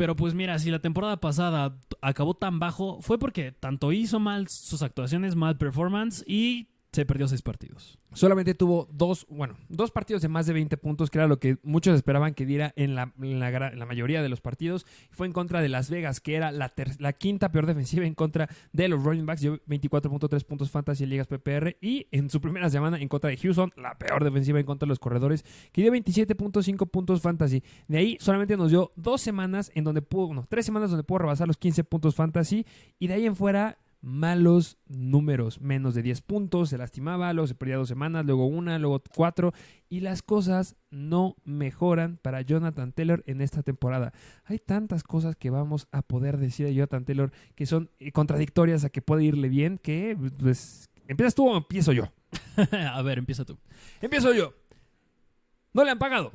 [0.00, 4.48] Pero pues mira, si la temporada pasada acabó tan bajo, fue porque tanto hizo mal
[4.48, 7.98] sus actuaciones, mal performance y se perdió seis partidos.
[8.12, 11.58] Solamente tuvo dos, bueno, dos partidos de más de 20 puntos, que era lo que
[11.62, 14.84] muchos esperaban que diera en la, la mayoría de los partidos.
[15.12, 18.14] Fue en contra de Las Vegas, que era la, ter- la quinta peor defensiva en
[18.14, 19.40] contra de los running backs.
[19.42, 21.76] Dio 24.3 puntos fantasy en ligas PPR.
[21.80, 24.88] Y en su primera semana en contra de Houston, la peor defensiva en contra de
[24.90, 27.62] los corredores, que dio 27.5 puntos fantasy.
[27.86, 31.18] De ahí solamente nos dio dos semanas en donde pudo, no, tres semanas donde pudo
[31.18, 32.66] rebasar los 15 puntos fantasy.
[32.98, 37.54] Y de ahí en fuera malos números, menos de 10 puntos, se lastimaba, luego se
[37.54, 39.52] perdía dos semanas, luego una, luego cuatro,
[39.88, 44.12] y las cosas no mejoran para Jonathan Taylor en esta temporada.
[44.44, 48.84] Hay tantas cosas que vamos a poder decir de Jonathan Taylor que son eh, contradictorias
[48.84, 52.12] a que puede irle bien, que pues, ¿empiezas tú o empiezo yo?
[52.92, 53.58] a ver, empieza tú.
[54.00, 54.54] Empiezo yo.
[55.72, 56.32] No le han pagado.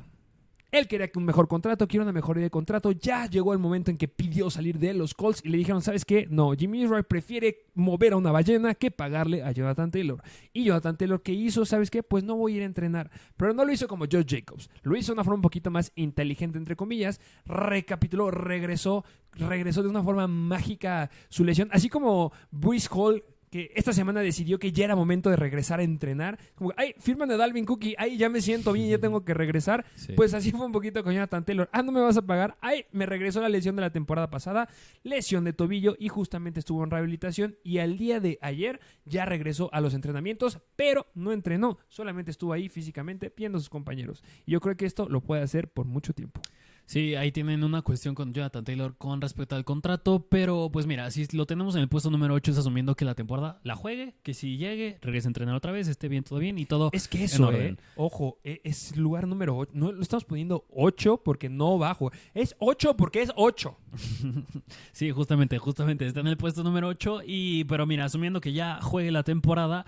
[0.76, 2.92] Él quería que un mejor contrato, quiere una mejoría de contrato.
[2.92, 6.04] Ya llegó el momento en que pidió salir de los Colts y le dijeron, ¿sabes
[6.04, 6.26] qué?
[6.28, 10.22] No, Jimmy Roy prefiere mover a una ballena que pagarle a Jonathan Taylor.
[10.52, 11.64] Y Jonathan Taylor, ¿qué hizo?
[11.64, 12.02] ¿Sabes qué?
[12.02, 13.10] Pues no voy a ir a entrenar.
[13.38, 14.68] Pero no lo hizo como Joe Jacobs.
[14.82, 17.22] Lo hizo de una forma un poquito más inteligente, entre comillas.
[17.46, 21.70] Recapituló, regresó, regresó de una forma mágica su lesión.
[21.72, 25.82] Así como Bruce Hall que esta semana decidió que ya era momento de regresar a
[25.82, 26.38] entrenar.
[26.54, 29.84] Como, ay, firman a Dalvin Cookie, ay, ya me siento bien, ya tengo que regresar.
[29.94, 30.12] Sí.
[30.14, 31.68] Pues así fue un poquito con Jonathan Taylor.
[31.72, 32.56] Ah, no me vas a pagar.
[32.60, 34.68] Ay, me regresó la lesión de la temporada pasada,
[35.02, 37.56] lesión de tobillo y justamente estuvo en rehabilitación.
[37.62, 42.52] Y al día de ayer ya regresó a los entrenamientos, pero no entrenó, solamente estuvo
[42.52, 44.22] ahí físicamente viendo a sus compañeros.
[44.44, 46.40] Y yo creo que esto lo puede hacer por mucho tiempo.
[46.86, 51.10] Sí, ahí tienen una cuestión con Jonathan Taylor con respecto al contrato, pero pues mira,
[51.10, 54.14] si lo tenemos en el puesto número 8 es asumiendo que la temporada la juegue,
[54.22, 56.90] que si llegue, regrese a entrenar otra vez, esté bien, todo bien y todo.
[56.92, 59.72] Es que eso, eh, ojo, eh, es lugar número 8.
[59.74, 62.12] No lo estamos poniendo 8 porque no bajo.
[62.34, 63.76] Es 8 porque es 8.
[64.92, 68.80] Sí, justamente, justamente está en el puesto número 8 y pero mira, asumiendo que ya
[68.80, 69.84] juegue la temporada,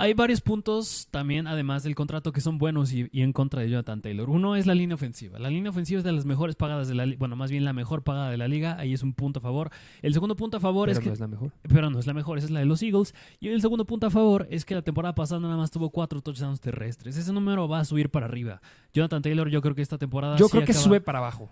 [0.00, 3.68] hay varios puntos también, además del contrato, que son buenos y, y en contra de
[3.68, 4.30] Jonathan Taylor.
[4.30, 5.38] Uno es la línea ofensiva.
[5.40, 7.18] La línea ofensiva es de las mejores pagadas de la liga.
[7.18, 8.76] Bueno, más bien la mejor pagada de la liga.
[8.78, 9.70] Ahí es un punto a favor.
[10.00, 11.52] El segundo punto a favor Pero es que no es la mejor.
[11.68, 13.12] pero no es la mejor, esa es la de los Eagles.
[13.40, 16.20] Y el segundo punto a favor es que la temporada pasada nada más tuvo cuatro
[16.20, 17.16] touchdowns terrestres.
[17.16, 18.62] Ese número va a subir para arriba.
[18.94, 20.36] Jonathan Taylor, yo creo que esta temporada.
[20.36, 21.50] Yo sí creo que acaba- sube para abajo.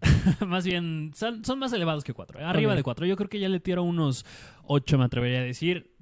[0.46, 2.38] más bien, son, son más elevados que cuatro.
[2.46, 2.76] Arriba Ok.
[2.76, 3.06] de cuatro.
[3.06, 4.24] Yo creo que ya le tiro unos
[4.62, 5.92] ocho, me atrevería a decir.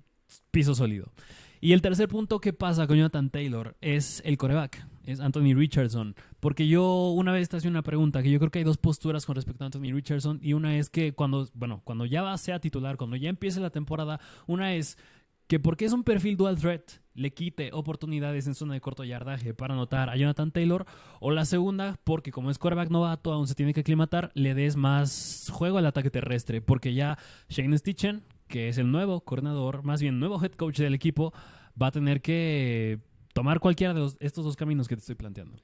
[0.50, 1.10] Piso sólido.
[1.60, 4.86] Y el tercer punto que pasa con Jonathan Taylor es el coreback.
[5.04, 6.14] Es Anthony Richardson.
[6.40, 9.24] Porque yo una vez te hacía una pregunta que yo creo que hay dos posturas
[9.24, 10.40] con respecto a Anthony Richardson.
[10.42, 14.20] Y una es que cuando, bueno, cuando ya sea titular, cuando ya empiece la temporada,
[14.46, 14.98] una es
[15.46, 16.82] que porque es un perfil dual threat
[17.14, 20.86] le quite oportunidades en zona de corto yardaje para anotar a Jonathan Taylor
[21.20, 24.76] o la segunda porque como es quarterback novato aún se tiene que aclimatar le des
[24.76, 27.16] más juego al ataque terrestre porque ya
[27.48, 31.32] Shane Stitchen que es el nuevo coordinador más bien nuevo head coach del equipo
[31.80, 33.00] va a tener que
[33.32, 35.58] tomar cualquiera de estos dos caminos que te estoy planteando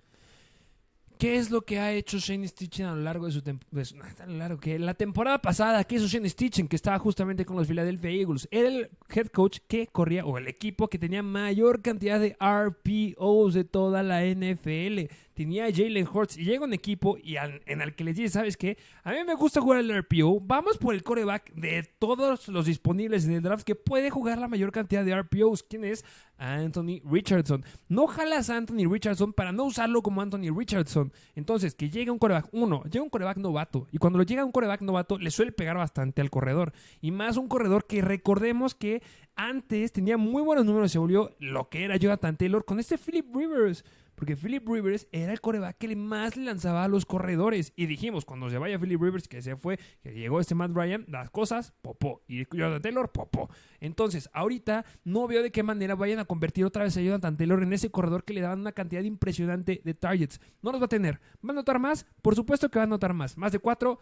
[1.23, 4.27] ¿Qué es lo que ha hecho Shane Stitchen a lo largo de su temporada?
[4.27, 6.67] Lo largo que la temporada pasada, ¿qué hizo Shane Stitchen?
[6.67, 8.49] Que estaba justamente con los Philadelphia Eagles.
[8.51, 13.55] Era el head coach que corría, o el equipo que tenía mayor cantidad de RPOs
[13.55, 15.13] de toda la NFL.
[15.43, 18.79] Tenía Jalen Hurts y llega un equipo y en el que les dice, ¿sabes qué?
[19.03, 20.39] A mí me gusta jugar el RPO.
[20.39, 24.47] Vamos por el coreback de todos los disponibles en el draft que puede jugar la
[24.47, 25.65] mayor cantidad de RPOs.
[25.65, 26.05] ¿Quién es?
[26.39, 27.65] Anthony Richardson.
[27.89, 31.13] No jalas a Anthony Richardson para no usarlo como Anthony Richardson.
[31.35, 33.89] Entonces, que llegue un coreback, uno, llega un coreback novato.
[33.91, 36.73] Y cuando lo llega un coreback novato, le suele pegar bastante al corredor.
[37.01, 39.03] Y más un corredor que recordemos que
[39.35, 43.27] antes tenía muy buenos números, se volvió lo que era Jonathan Taylor con este Philip
[43.35, 43.85] Rivers.
[44.23, 47.73] Porque Philip Rivers era el coreback que más lanzaba a los corredores.
[47.75, 51.05] Y dijimos, cuando se vaya Philip Rivers, que se fue, que llegó este Matt Ryan,
[51.09, 52.23] las cosas, popó.
[52.29, 53.51] Y Jonathan Taylor, popó.
[53.81, 57.65] Entonces, ahorita no veo de qué manera vayan a convertir otra vez a Jonathan Taylor
[57.65, 60.41] en ese corredor que le daban una cantidad impresionante de targets.
[60.63, 61.15] No los va a tener.
[61.45, 62.07] ¿Va a anotar más?
[62.23, 63.37] Por supuesto que va a anotar más.
[63.37, 63.99] Más de cuatro,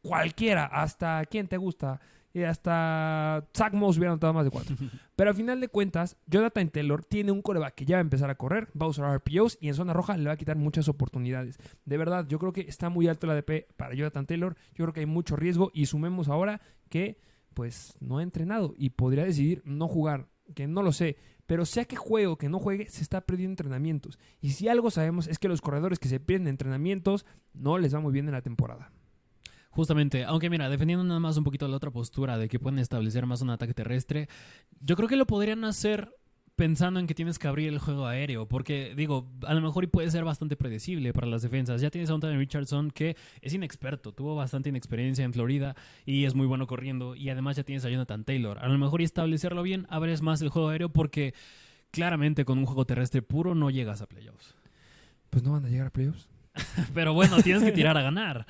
[0.00, 0.64] cualquiera.
[0.64, 2.00] Hasta, ¿quién te gusta?
[2.32, 4.76] Y hasta Zach Moss hubiera anotado más de cuatro.
[5.16, 8.30] Pero al final de cuentas, Jonathan Taylor tiene un coreback que ya va a empezar
[8.30, 10.88] a correr, va a usar RPOs y en zona roja le va a quitar muchas
[10.88, 11.58] oportunidades.
[11.84, 14.56] De verdad, yo creo que está muy alto el ADP para Jonathan Taylor.
[14.74, 17.18] Yo creo que hay mucho riesgo y sumemos ahora que
[17.54, 21.16] pues no ha entrenado y podría decidir no jugar, que no lo sé.
[21.46, 24.20] Pero sea que juegue o que no juegue, se está perdiendo entrenamientos.
[24.40, 27.98] Y si algo sabemos es que los corredores que se pierden entrenamientos no les va
[27.98, 28.92] muy bien en la temporada.
[29.70, 33.24] Justamente, aunque mira, defendiendo nada más un poquito la otra postura de que pueden establecer
[33.26, 34.28] más un ataque terrestre,
[34.80, 36.12] yo creo que lo podrían hacer
[36.60, 39.86] pensando en que tienes que abrir el juego aéreo, porque digo, a lo mejor y
[39.86, 41.80] puede ser bastante predecible para las defensas.
[41.80, 46.34] Ya tienes a Anthony Richardson que es inexperto, tuvo bastante inexperiencia en Florida y es
[46.34, 48.58] muy bueno corriendo, y además ya tienes a Jonathan Taylor.
[48.58, 51.32] A lo mejor y establecerlo bien, abres más el juego aéreo porque
[51.92, 54.54] claramente con un juego terrestre puro no llegas a playoffs.
[55.30, 56.28] Pues no van a llegar a playoffs.
[56.92, 58.46] Pero bueno, tienes que tirar a ganar.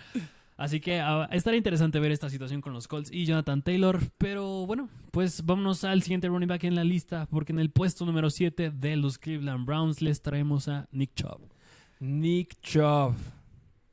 [0.60, 3.98] Así que ah, estará interesante ver esta situación con los Colts y Jonathan Taylor.
[4.18, 8.04] Pero bueno, pues vámonos al siguiente running back en la lista, porque en el puesto
[8.04, 11.40] número 7 de los Cleveland Browns les traemos a Nick Chubb.
[11.98, 13.14] Nick Chubb.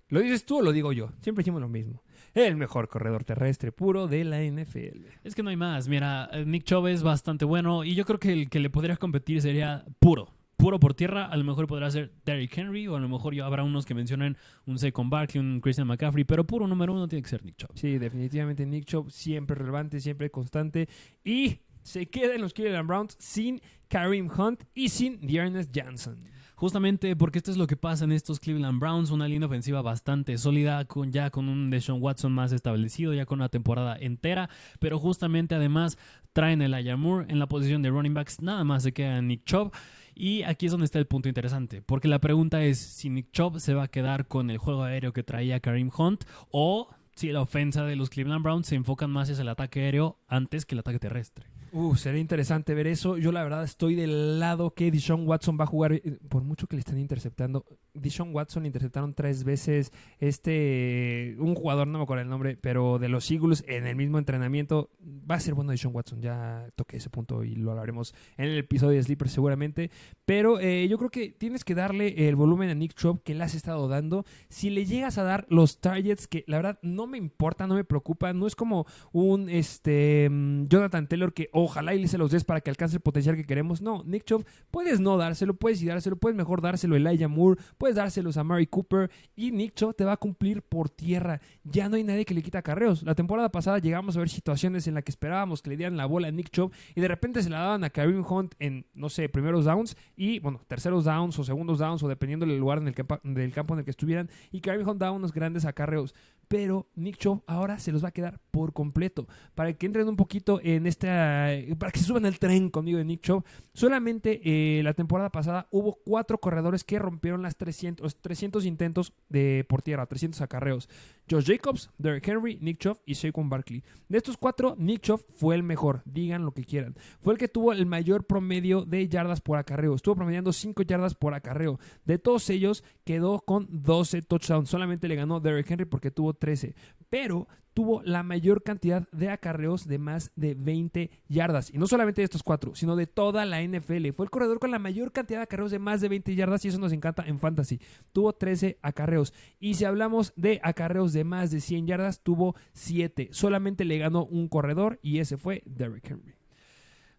[0.09, 1.09] ¿Lo dices tú o lo digo yo?
[1.21, 2.03] Siempre decimos lo mismo.
[2.33, 5.05] El mejor corredor terrestre puro de la NFL.
[5.23, 5.87] Es que no hay más.
[5.87, 8.97] Mira, eh, Nick Chubb es bastante bueno y yo creo que el que le podría
[8.97, 10.36] competir sería puro.
[10.57, 13.45] Puro por tierra, a lo mejor podrá ser Derrick Henry o a lo mejor ya
[13.45, 17.21] habrá unos que mencionen un Saquon Barkley, un Christian McCaffrey, pero puro número uno tiene
[17.21, 17.71] que ser Nick Chubb.
[17.75, 20.89] Sí, definitivamente Nick Chubb siempre relevante, siempre constante.
[21.23, 26.17] Y se queda en los Cleveland Browns sin Kareem Hunt y sin Dearness Johnson.
[26.55, 30.39] Justamente porque esto es lo que pasa en estos Cleveland Browns, una línea ofensiva bastante
[30.39, 34.97] sólida, con, ya con un Deshaun Watson más establecido, ya con una temporada entera, pero
[34.97, 35.99] justamente además
[36.33, 39.71] traen el Ayamur en la posición de running backs, nada más se queda Nick Chubb.
[40.19, 43.59] Y aquí es donde está el punto interesante, porque la pregunta es si Nick Chubb
[43.59, 47.41] se va a quedar con el juego aéreo que traía Kareem Hunt o si la
[47.41, 50.79] ofensa de los Cleveland Browns se enfocan más hacia el ataque aéreo antes que el
[50.79, 51.45] ataque terrestre.
[51.71, 53.17] Uh, sería interesante ver eso.
[53.17, 56.67] Yo la verdad estoy del lado que Dishon Watson va a jugar, eh, por mucho
[56.67, 57.65] que le estén interceptando.
[57.93, 63.09] Dishon Watson interceptaron tres veces este, un jugador, no me acuerdo el nombre, pero de
[63.09, 64.89] los Eagles en el mismo entrenamiento.
[65.29, 68.57] Va a ser bueno Dishon Watson, ya toqué ese punto y lo hablaremos en el
[68.57, 69.91] episodio de Sleeper seguramente.
[70.25, 73.43] Pero eh, yo creo que tienes que darle el volumen a Nick Chubb que le
[73.43, 74.25] has estado dando.
[74.49, 77.83] Si le llegas a dar los targets, que la verdad no me importa, no me
[77.83, 82.43] preocupa, no es como un este, mm, Jonathan Taylor que ojalá y se los des
[82.43, 83.81] para que alcance el potencial que queremos.
[83.81, 87.59] No, Nick Chubb, puedes no dárselo, puedes y dárselo, puedes mejor dárselo a Elijah Moore,
[87.77, 91.41] puedes dárselos a Murray Cooper y Nick Chubb te va a cumplir por tierra.
[91.63, 93.01] Ya no hay nadie que le quita carreos.
[93.03, 96.05] La temporada pasada llegamos a ver situaciones en las que esperábamos que le dieran la
[96.05, 99.09] bola a Nick Chubb y de repente se la daban a Kareem Hunt en, no
[99.09, 102.87] sé, primeros downs y, bueno, terceros downs o segundos downs o dependiendo del lugar en
[102.87, 106.13] el del campo en el que estuvieran y Kareem Hunt daba unos grandes acarreos
[106.47, 109.27] pero Nick Chubb ahora se los va a quedar por completo.
[109.55, 113.05] Para que entren un poquito en esta, para que se suban al tren conmigo de
[113.05, 118.65] Nick Chubb, solamente eh, la temporada pasada hubo cuatro corredores que rompieron las 300, 300
[118.65, 120.89] intentos de por tierra, 300 acarreos.
[121.29, 123.83] Josh Jacobs, Derrick Henry, Nick Chubb y Saquon Barkley.
[124.07, 126.95] De estos cuatro, Nick Chubb fue el mejor, digan lo que quieran.
[127.21, 129.95] Fue el que tuvo el mayor promedio de yardas por acarreo.
[129.95, 131.79] Estuvo promediando 5 yardas por acarreo.
[132.05, 134.69] De todos ellos, quedó con 12 touchdowns.
[134.69, 136.75] Solamente le ganó Derrick Henry porque tuvo 13.
[137.09, 141.71] Pero tuvo la mayor cantidad de acarreos de más de 20 yardas.
[141.71, 144.13] Y no solamente de estos cuatro, sino de toda la NFL.
[144.15, 146.69] Fue el corredor con la mayor cantidad de acarreos de más de 20 yardas y
[146.69, 147.79] eso nos encanta en fantasy.
[148.13, 149.31] Tuvo 13 acarreos.
[149.59, 153.29] Y si hablamos de acarreos de más de 100 yardas, tuvo 7.
[153.31, 156.33] Solamente le ganó un corredor y ese fue Derrick Henry.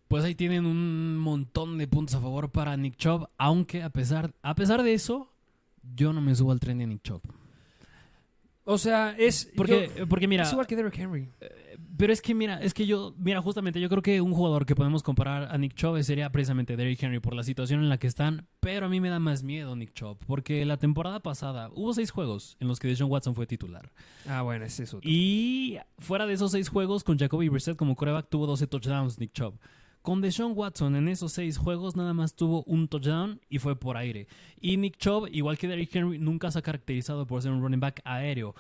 [0.09, 4.35] Pues ahí tienen un montón de puntos a favor para Nick Chubb, aunque a pesar,
[4.43, 5.33] a pesar de eso,
[5.95, 7.23] yo no me subo al tren de Nick Chubb.
[8.71, 9.51] O sea, es.
[9.57, 10.43] Porque, porque mira.
[10.43, 11.31] Es igual que Derrick Henry.
[11.41, 14.67] Eh, pero es que mira, es que yo, mira, justamente yo creo que un jugador
[14.67, 17.97] que podemos comparar a Nick Chubb sería precisamente Derrick Henry por la situación en la
[17.97, 21.71] que están, pero a mí me da más miedo Nick Chubb, porque la temporada pasada
[21.75, 23.91] hubo seis juegos en los que Deshaun Watson fue titular.
[24.29, 25.01] Ah, bueno, es eso.
[25.03, 29.33] Y fuera de esos seis juegos, con Jacoby Brissett como coreback, tuvo 12 touchdowns Nick
[29.33, 29.55] Chubb.
[30.09, 33.99] Con Deshaun Watson en esos seis juegos nada más tuvo un touchdown y fue por
[33.99, 34.27] aire.
[34.59, 37.79] Y Nick Chubb, igual que Derrick Henry, nunca se ha caracterizado por ser un running
[37.79, 38.55] back aéreo.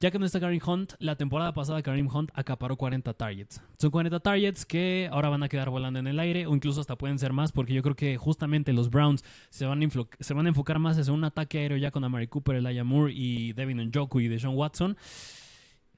[0.00, 3.60] Ya que no está Kareem Hunt, la temporada pasada Kareem Hunt acaparó 40 targets.
[3.76, 6.96] Son 40 targets que ahora van a quedar volando en el aire o incluso hasta
[6.96, 10.96] pueden ser más porque yo creo que justamente los Browns se van a, enfocar más
[10.96, 14.56] hacia un ataque aéreo ya con Amari Cooper, Elijah Moore y Devin Njoku y Deshaun
[14.56, 14.96] Watson.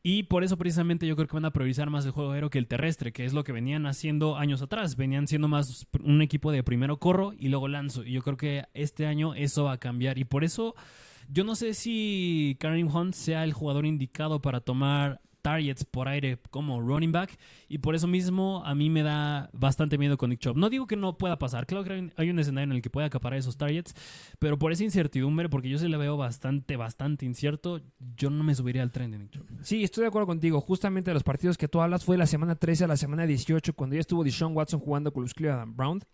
[0.09, 2.61] Y por eso precisamente yo creo que van a priorizar más el juego aéreo que
[2.61, 4.95] el terrestre, que es lo que venían haciendo años atrás.
[4.95, 8.05] Venían siendo más un equipo de primero corro y luego lanzo.
[8.05, 10.17] Y yo creo que este año eso va a cambiar.
[10.19, 10.77] Y por eso
[11.29, 16.41] yo no sé si Kareem Hunt sea el jugador indicado para tomar targets por aire
[16.51, 20.41] como running back y por eso mismo a mí me da bastante miedo con Nick
[20.41, 20.57] Chubb.
[20.57, 23.07] No digo que no pueda pasar, claro que hay un escenario en el que pueda
[23.07, 23.95] acaparar esos targets,
[24.41, 27.81] pero por esa incertidumbre, porque yo se le veo bastante, bastante incierto,
[28.17, 29.47] yo no me subiría al tren de Nick Chubb.
[29.63, 30.61] Sí, estoy de acuerdo contigo.
[30.61, 33.95] Justamente los partidos que tú hablas fue la semana 13 a la semana 18, cuando
[33.95, 36.05] ya estuvo Deshaun Watson jugando con los Cleveland Browns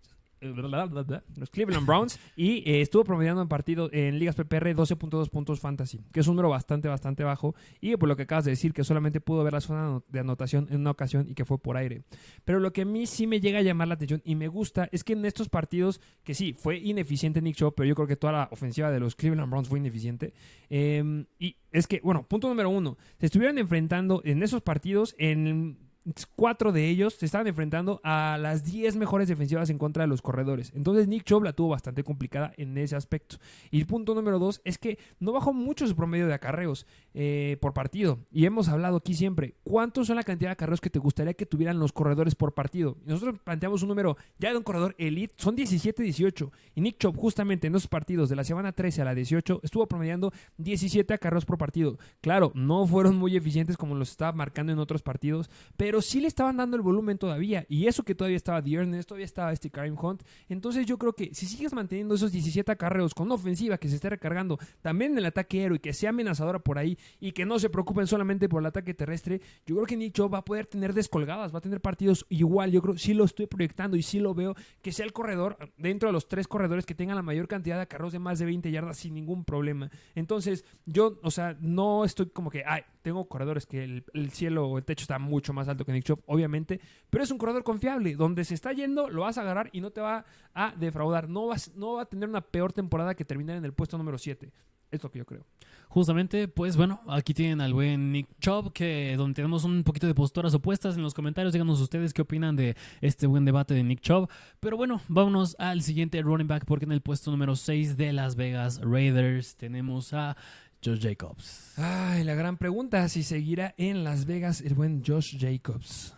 [0.43, 6.01] los Cleveland Browns y eh, estuvo promediando en partido en ligas PPR 12.2 puntos fantasy,
[6.13, 7.55] que es un número bastante, bastante bajo.
[7.81, 10.67] Y por lo que acabas de decir, que solamente pudo ver la zona de anotación
[10.71, 12.03] en una ocasión y que fue por aire.
[12.45, 14.89] Pero lo que a mí sí me llega a llamar la atención y me gusta
[14.93, 18.17] es que en estos partidos, que sí, fue ineficiente Nick Shaw, pero yo creo que
[18.17, 20.33] toda la ofensiva de los Cleveland Browns fue ineficiente.
[20.69, 25.92] Em, y es que, bueno, punto número uno, se estuvieron enfrentando en esos partidos en
[26.35, 30.23] cuatro de ellos se estaban enfrentando a las 10 mejores defensivas en contra de los
[30.23, 30.73] corredores.
[30.75, 33.37] Entonces Nick Chubb la tuvo bastante complicada en ese aspecto.
[33.71, 37.57] Y el punto número dos es que no bajó mucho su promedio de acarreos eh,
[37.61, 38.19] por partido.
[38.33, 41.47] Y hemos hablado aquí siempre, ¿cuántos son la cantidad de acarreos que te gustaría que
[41.47, 42.97] tuvieran los corredores por partido?
[43.05, 46.51] nosotros planteamos un número ya de un corredor elite, son 17-18.
[46.75, 49.87] Y Nick Chubb justamente en esos partidos de la semana 13 a la 18 estuvo
[49.87, 51.99] promediando 17 acarreos por partido.
[52.21, 56.23] Claro, no fueron muy eficientes como los estaba marcando en otros partidos, pero pero sí
[56.23, 57.67] le estaban dando el volumen todavía.
[57.69, 60.23] Y eso que todavía estaba Dearness, todavía estaba este Karim Hunt.
[60.49, 63.97] Entonces yo creo que si sigues manteniendo esos 17 acarreos con una ofensiva que se
[63.97, 67.45] esté recargando, también en el ataque aéreo y que sea amenazadora por ahí, y que
[67.45, 70.67] no se preocupen solamente por el ataque terrestre, yo creo que Nick va a poder
[70.67, 72.71] tener descolgadas, va a tener partidos igual.
[72.71, 76.09] Yo creo, sí lo estoy proyectando y sí lo veo, que sea el corredor dentro
[76.09, 78.71] de los tres corredores que tengan la mayor cantidad de carros de más de 20
[78.71, 79.91] yardas sin ningún problema.
[80.15, 84.67] Entonces, yo, o sea, no estoy como que, ay, tengo corredores que el, el cielo
[84.67, 86.81] o el techo está mucho más alto que Nick Chubb, obviamente,
[87.11, 88.15] pero es un corredor confiable.
[88.15, 90.25] Donde se está yendo, lo vas a agarrar y no te va
[90.55, 91.29] a defraudar.
[91.29, 94.19] No, vas, no va a tener una peor temporada que terminar en el puesto número
[94.19, 94.53] 7.
[94.91, 95.45] Es lo que yo creo.
[95.93, 100.15] Justamente, pues bueno, aquí tienen al buen Nick Chubb, que donde tenemos un poquito de
[100.15, 101.53] posturas opuestas en los comentarios.
[101.53, 104.27] Díganos ustedes qué opinan de este buen debate de Nick Chubb.
[104.59, 108.37] Pero bueno, vámonos al siguiente running back, porque en el puesto número 6 de Las
[108.37, 110.35] Vegas Raiders tenemos a
[110.83, 111.75] Josh Jacobs.
[111.77, 116.15] Ay, la gran pregunta, si seguirá en Las Vegas el buen Josh Jacobs.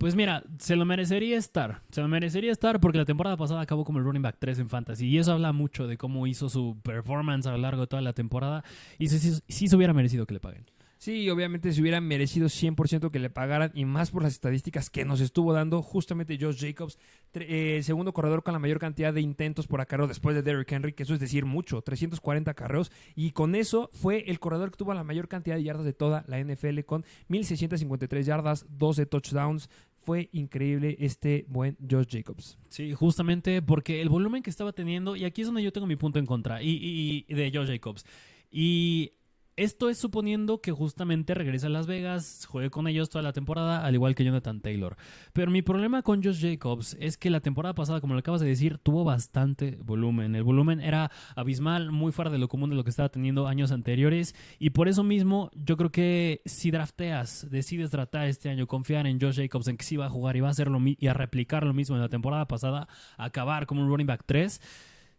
[0.00, 1.82] Pues mira, se lo merecería estar.
[1.90, 4.70] Se lo merecería estar porque la temporada pasada acabó como el running back 3 en
[4.70, 5.06] fantasy.
[5.06, 8.14] Y eso habla mucho de cómo hizo su performance a lo largo de toda la
[8.14, 8.64] temporada.
[8.98, 10.64] Y sí, sí, se hubiera merecido que le paguen.
[10.96, 15.06] Sí, obviamente se hubiera merecido 100% que le pagaran y más por las estadísticas que
[15.06, 16.98] nos estuvo dando justamente Josh Jacobs,
[17.32, 20.92] eh, segundo corredor con la mayor cantidad de intentos por acarreo después de Derrick Henry,
[20.92, 24.92] que eso es decir mucho, 340 carreos y con eso fue el corredor que tuvo
[24.92, 29.70] la mayor cantidad de yardas de toda la NFL con 1653 yardas, 12 touchdowns,
[30.02, 32.58] fue increíble este buen Josh Jacobs.
[32.68, 35.96] Sí, justamente porque el volumen que estaba teniendo, y aquí es donde yo tengo mi
[35.96, 38.04] punto en contra, y, de Josh Jacobs.
[38.50, 39.12] Y
[39.60, 43.84] esto es suponiendo que justamente regrese a Las Vegas, juegue con ellos toda la temporada,
[43.84, 44.96] al igual que Jonathan Taylor.
[45.34, 48.46] Pero mi problema con Josh Jacobs es que la temporada pasada, como lo acabas de
[48.46, 50.34] decir, tuvo bastante volumen.
[50.34, 53.70] El volumen era abismal, muy fuera de lo común de lo que estaba teniendo años
[53.70, 54.34] anteriores.
[54.58, 59.20] Y por eso mismo, yo creo que si drafteas, decides tratar este año, confiar en
[59.20, 61.12] Josh Jacobs, en que sí va a jugar y va a hacer lo y a
[61.12, 62.88] replicar lo mismo en la temporada pasada,
[63.18, 64.58] acabar como un running back 3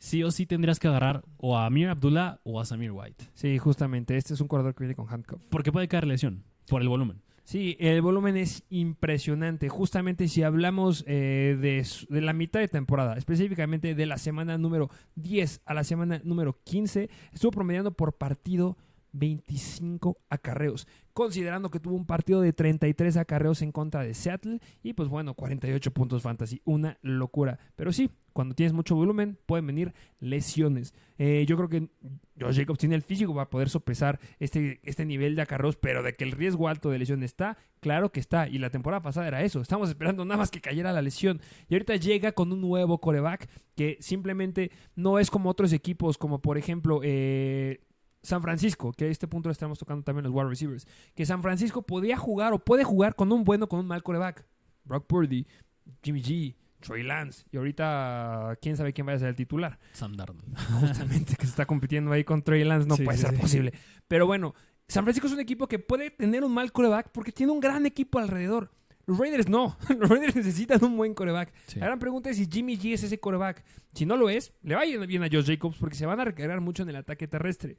[0.01, 3.25] sí o sí tendrías que agarrar o a Amir Abdullah o a Samir White.
[3.35, 4.17] Sí, justamente.
[4.17, 5.41] Este es un corredor que viene con handcuff.
[5.49, 7.21] Porque puede caer lesión por el volumen.
[7.43, 9.69] Sí, el volumen es impresionante.
[9.69, 14.89] Justamente si hablamos eh, de, de, la mitad de temporada, específicamente de la semana número
[15.15, 18.77] 10 a la semana número 15, estuvo promediando por partido
[19.13, 24.93] 25 acarreos, considerando que tuvo un partido de 33 acarreos en contra de Seattle y
[24.93, 27.59] pues bueno, 48 puntos fantasy, una locura.
[27.75, 30.93] Pero sí, cuando tienes mucho volumen pueden venir lesiones.
[31.17, 31.89] Eh, yo creo que
[32.39, 36.15] Josh Jacobs tiene el físico para poder sopesar este, este nivel de acarreos, pero de
[36.15, 38.47] que el riesgo alto de lesión está, claro que está.
[38.47, 41.41] Y la temporada pasada era eso, estamos esperando nada más que cayera la lesión.
[41.67, 46.41] Y ahorita llega con un nuevo coreback que simplemente no es como otros equipos, como
[46.41, 47.01] por ejemplo...
[47.03, 47.81] Eh,
[48.23, 51.41] San Francisco, que a este punto lo estamos tocando también los wide receivers, que San
[51.41, 54.45] Francisco podía jugar o puede jugar con un bueno, con un mal coreback.
[54.83, 55.47] Brock Purdy,
[56.03, 59.79] Jimmy G, Troy Lance, y ahorita quién sabe quién vaya a ser el titular.
[59.93, 60.57] Sam Darnold.
[60.79, 63.73] Justamente, que se está compitiendo ahí con Troy Lance, no puede ser posible.
[64.07, 64.53] Pero bueno,
[64.87, 67.85] San Francisco es un equipo que puede tener un mal coreback porque tiene un gran
[67.85, 68.71] equipo alrededor.
[69.07, 69.77] Los Raiders no.
[69.99, 71.51] Los Raiders necesitan un buen coreback.
[71.75, 73.63] La gran pregunta es si Jimmy G es ese coreback.
[73.93, 76.61] Si no lo es, le va bien a Josh Jacobs porque se van a recargar
[76.61, 77.77] mucho en el ataque terrestre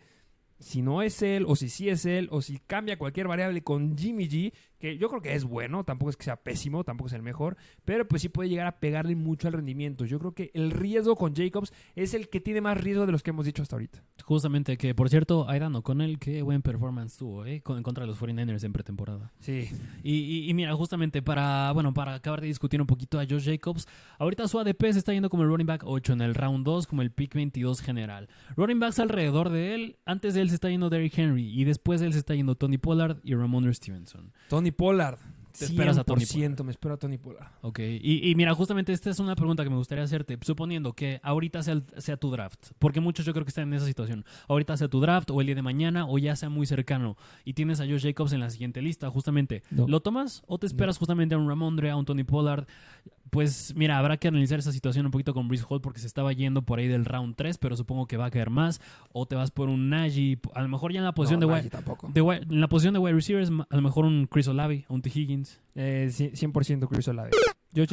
[0.63, 3.99] si no es él, o si sí es él, o si cambia cualquier variable con
[3.99, 4.53] Jimmy G,
[4.83, 7.57] que yo creo que es bueno, tampoco es que sea pésimo, tampoco es el mejor,
[7.85, 10.05] pero pues sí puede llegar a pegarle mucho al rendimiento.
[10.07, 13.23] Yo creo que el riesgo con Jacobs es el que tiene más riesgo de los
[13.23, 14.03] que hemos dicho hasta ahorita.
[14.25, 17.63] Justamente, que por cierto, Aidano, con él, qué buen performance tuvo, ¿eh?
[17.65, 19.31] en contra de los 49ers en pretemporada.
[19.39, 19.69] Sí.
[20.03, 23.87] Y, y, mira, justamente para, bueno, para acabar de discutir un poquito a Josh Jacobs,
[24.19, 26.89] ahorita su ADP se está yendo como el running back 8 en el round 2,
[26.89, 28.29] como el pick 22 general.
[28.57, 32.01] Running backs alrededor de él, antes de él se está yendo Derrick Henry y después
[32.01, 34.33] de él se está yendo Tony Pollard y Ramon Stevenson.
[34.49, 35.19] Tony Pollard.
[35.59, 36.65] Te esperas a Tony Pollard.
[36.65, 37.51] me espero a Tony Pollard.
[37.61, 41.63] Ok, y, mira, justamente esta es una pregunta que me gustaría hacerte, suponiendo que ahorita
[41.63, 44.89] sea, sea, tu draft, porque muchos yo creo que están en esa situación, ahorita sea
[44.89, 47.85] tu draft o el día de mañana o ya sea muy cercano y tienes a
[47.85, 51.49] Josh Jacobs en la siguiente lista, justamente, ¿lo tomas o te esperas justamente a un
[51.49, 52.67] Ramondre, a un Tony Pollard?
[53.33, 56.35] Pues mira, habrá que analizar esa situación un poquito con Brice Hall porque se estaba
[56.35, 58.83] yendo por ahí del round 3, pero supongo que va a caer más.
[59.11, 61.63] O te vas por un Najee, a lo mejor ya en la posición de, wide,
[61.63, 61.71] en
[62.61, 65.11] la posición de wide receivers, a lo mejor un Chris Olave, un T.
[65.15, 65.63] Higgins.
[65.75, 67.31] Eh, 100% Chris Olave.
[67.73, 67.85] Yo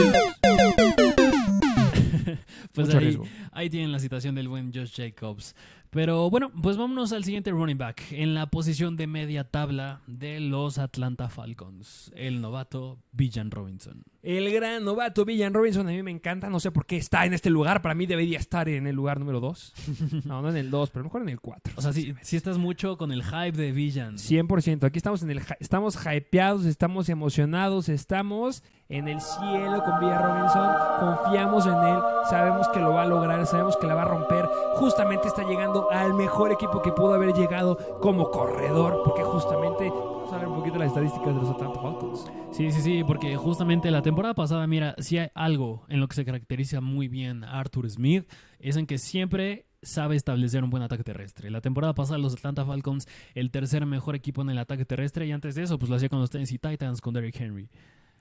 [2.73, 3.17] pues ahí,
[3.53, 5.55] ahí, tienen la situación del buen Josh Jacobs.
[5.91, 8.11] Pero bueno, pues vámonos al siguiente running back.
[8.11, 14.03] En la posición de media tabla de los Atlanta Falcons, el novato Villan Robinson.
[14.21, 16.49] El gran novato Villan Robinson a mí me encanta.
[16.49, 17.81] No sé por qué está en este lugar.
[17.81, 19.73] Para mí debería estar en el lugar número 2.
[20.25, 21.73] No, no en el 2, pero mejor en el 4.
[21.77, 24.17] O sea, si, si, estás mucho con el hype de Villan.
[24.17, 24.83] 100%.
[24.83, 30.67] Aquí estamos, en el, estamos hypeados, estamos emocionados, estamos en el cielo con Villan Robinson.
[30.99, 34.49] confiamos en él, sabemos que lo va a lograr, sabemos que la va a romper.
[34.75, 40.33] Justamente está llegando al mejor equipo que pudo haber llegado como corredor, porque justamente vamos
[40.33, 42.25] a ver un poquito las estadísticas de los Atlanta Falcons.
[42.51, 46.15] Sí, sí, sí, porque justamente la temporada pasada, mira, si hay algo en lo que
[46.15, 50.83] se caracteriza muy bien a Arthur Smith, es en que siempre sabe establecer un buen
[50.83, 51.49] ataque terrestre.
[51.49, 55.31] La temporada pasada los Atlanta Falcons, el tercer mejor equipo en el ataque terrestre, y
[55.31, 57.69] antes de eso, pues lo hacía con los Tennessee Titans, con Derrick Henry.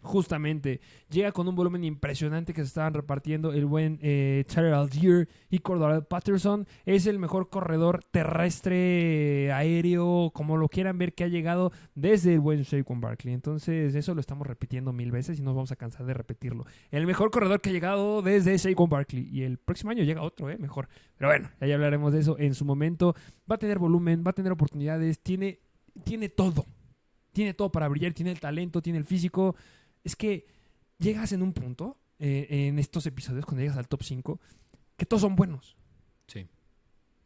[0.09, 0.80] Justamente,
[1.11, 5.59] llega con un volumen impresionante que se estaban repartiendo el buen eh, Tyler Algier y
[5.59, 6.66] Cordell Patterson.
[6.86, 12.40] Es el mejor corredor terrestre, aéreo, como lo quieran ver, que ha llegado desde el
[12.40, 13.34] buen Saquon Barkley.
[13.34, 16.64] Entonces, eso lo estamos repitiendo mil veces y nos vamos a cansar de repetirlo.
[16.90, 19.28] El mejor corredor que ha llegado desde Saquon Barkley.
[19.30, 20.56] Y el próximo año llega otro, ¿eh?
[20.56, 20.88] Mejor.
[21.18, 23.14] Pero bueno, ya hablaremos de eso en su momento.
[23.50, 25.61] Va a tener volumen, va a tener oportunidades, tiene,
[26.02, 26.64] tiene todo.
[27.32, 29.54] Tiene todo para brillar, tiene el talento, tiene el físico
[30.09, 30.46] es que
[30.98, 34.40] llegas en un punto, eh, en estos episodios, cuando llegas al top 5,
[34.96, 35.76] que todos son buenos.
[36.26, 36.48] Sí.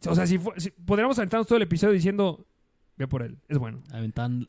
[0.07, 2.45] O sea, si, si podríamos aventarnos todo el episodio diciendo,
[2.99, 3.81] Ve por él, es bueno.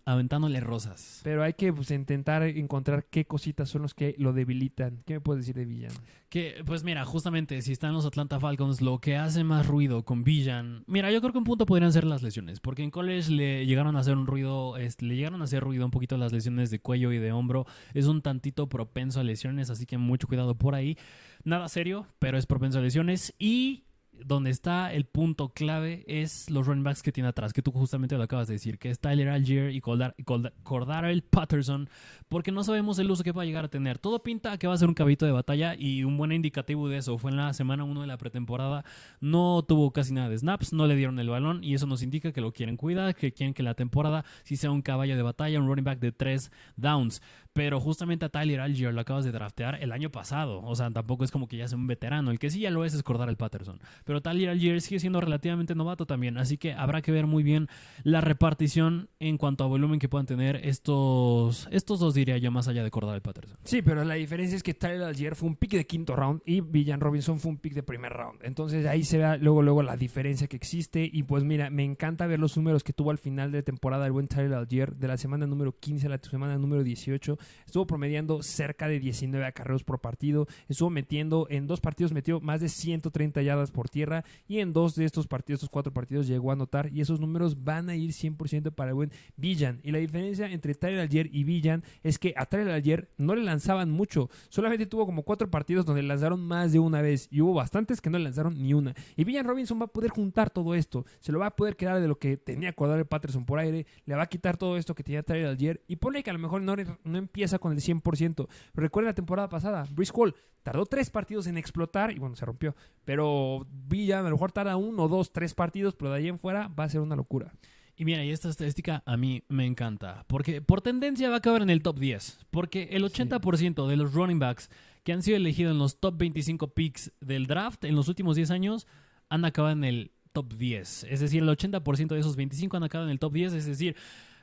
[0.05, 1.21] aventándole rosas.
[1.23, 5.01] Pero hay que pues, intentar encontrar qué cositas son los que lo debilitan.
[5.05, 5.93] ¿Qué me puedes decir de Villan?
[6.27, 10.25] Que, pues mira, justamente si están los Atlanta Falcons, lo que hace más ruido con
[10.25, 10.83] Villan.
[10.87, 12.59] Mira, yo creo que un punto podrían ser las lesiones.
[12.59, 15.85] Porque en college le llegaron a hacer un ruido, este, le llegaron a hacer ruido
[15.85, 17.65] un poquito las lesiones de cuello y de hombro.
[17.93, 20.97] Es un tantito propenso a lesiones, así que mucho cuidado por ahí.
[21.45, 23.33] Nada serio, pero es propenso a lesiones.
[23.39, 23.85] Y
[24.25, 28.17] donde está el punto clave es los running backs que tiene atrás, que tú justamente
[28.17, 31.89] lo acabas de decir, que es Tyler Algier y Cordarel Patterson,
[32.29, 33.99] porque no sabemos el uso que va a llegar a tener.
[33.99, 36.97] Todo pinta que va a ser un cabito de batalla y un buen indicativo de
[36.97, 38.85] eso fue en la semana 1 de la pretemporada,
[39.19, 42.31] no tuvo casi nada de snaps, no le dieron el balón y eso nos indica
[42.31, 45.59] que lo quieren cuidar, que quieren que la temporada sí sea un caballo de batalla,
[45.59, 47.21] un running back de tres downs.
[47.53, 50.61] Pero justamente a Tyler Algier lo acabas de draftear el año pasado.
[50.63, 52.31] O sea, tampoco es como que ya sea un veterano.
[52.31, 53.79] El que sí ya lo es es el Patterson.
[54.05, 56.37] Pero Tyler Algier sigue siendo relativamente novato también.
[56.37, 57.67] Así que habrá que ver muy bien
[58.03, 62.67] la repartición en cuanto a volumen que puedan tener estos, estos dos, diría yo, más
[62.67, 63.57] allá de el Patterson.
[63.63, 66.61] Sí, pero la diferencia es que Tyler Algier fue un pick de quinto round y
[66.61, 68.39] Villan Robinson fue un pick de primer round.
[68.43, 71.07] Entonces ahí se ve luego, luego la diferencia que existe.
[71.11, 74.11] Y pues mira, me encanta ver los números que tuvo al final de temporada el
[74.11, 78.43] buen Tyler Algier de la semana número 15 a la semana número 18 estuvo promediando
[78.43, 83.41] cerca de 19 acarreos por partido, estuvo metiendo, en dos partidos metió más de 130
[83.41, 86.89] yardas por tierra y en dos de estos partidos, estos cuatro partidos llegó a anotar
[86.91, 89.79] y esos números van a ir 100% para el buen Villan.
[89.83, 93.43] Y la diferencia entre Tyler Algier y Villan es que a Tyler Algier no le
[93.43, 97.53] lanzaban mucho, solamente tuvo como cuatro partidos donde lanzaron más de una vez y hubo
[97.53, 98.93] bastantes que no le lanzaron ni una.
[99.15, 101.99] Y Villan Robinson va a poder juntar todo esto, se lo va a poder quedar
[101.99, 105.03] de lo que tenía el Patterson por aire, le va a quitar todo esto que
[105.03, 108.47] tenía Tyler Algier y pone que a lo mejor no, no empieza con el 100%.
[108.75, 112.75] Recuerda la temporada pasada, Brice Hall tardó tres partidos en explotar y bueno, se rompió.
[113.05, 116.67] Pero Villa a lo mejor tarda uno, dos, tres partidos, pero de ahí en fuera
[116.67, 117.51] va a ser una locura.
[117.95, 121.63] Y mira, y esta estadística a mí me encanta, porque por tendencia va a acabar
[121.63, 124.69] en el top 10, porque el 80% de los running backs
[125.03, 128.51] que han sido elegidos en los top 25 picks del draft en los últimos 10
[128.51, 128.87] años
[129.29, 131.05] han acabado en el top 10.
[131.09, 133.95] Es decir, el 80% de esos 25 han acabado en el top 10, es decir,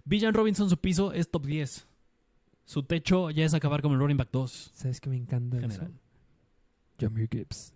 [0.04, 1.89] Villan Robinson su piso es top 10.
[2.70, 4.70] Su techo ya es acabar como el running back 2.
[4.74, 5.90] ¿Sabes qué me encanta General.
[7.00, 7.74] Jamir Gibbs.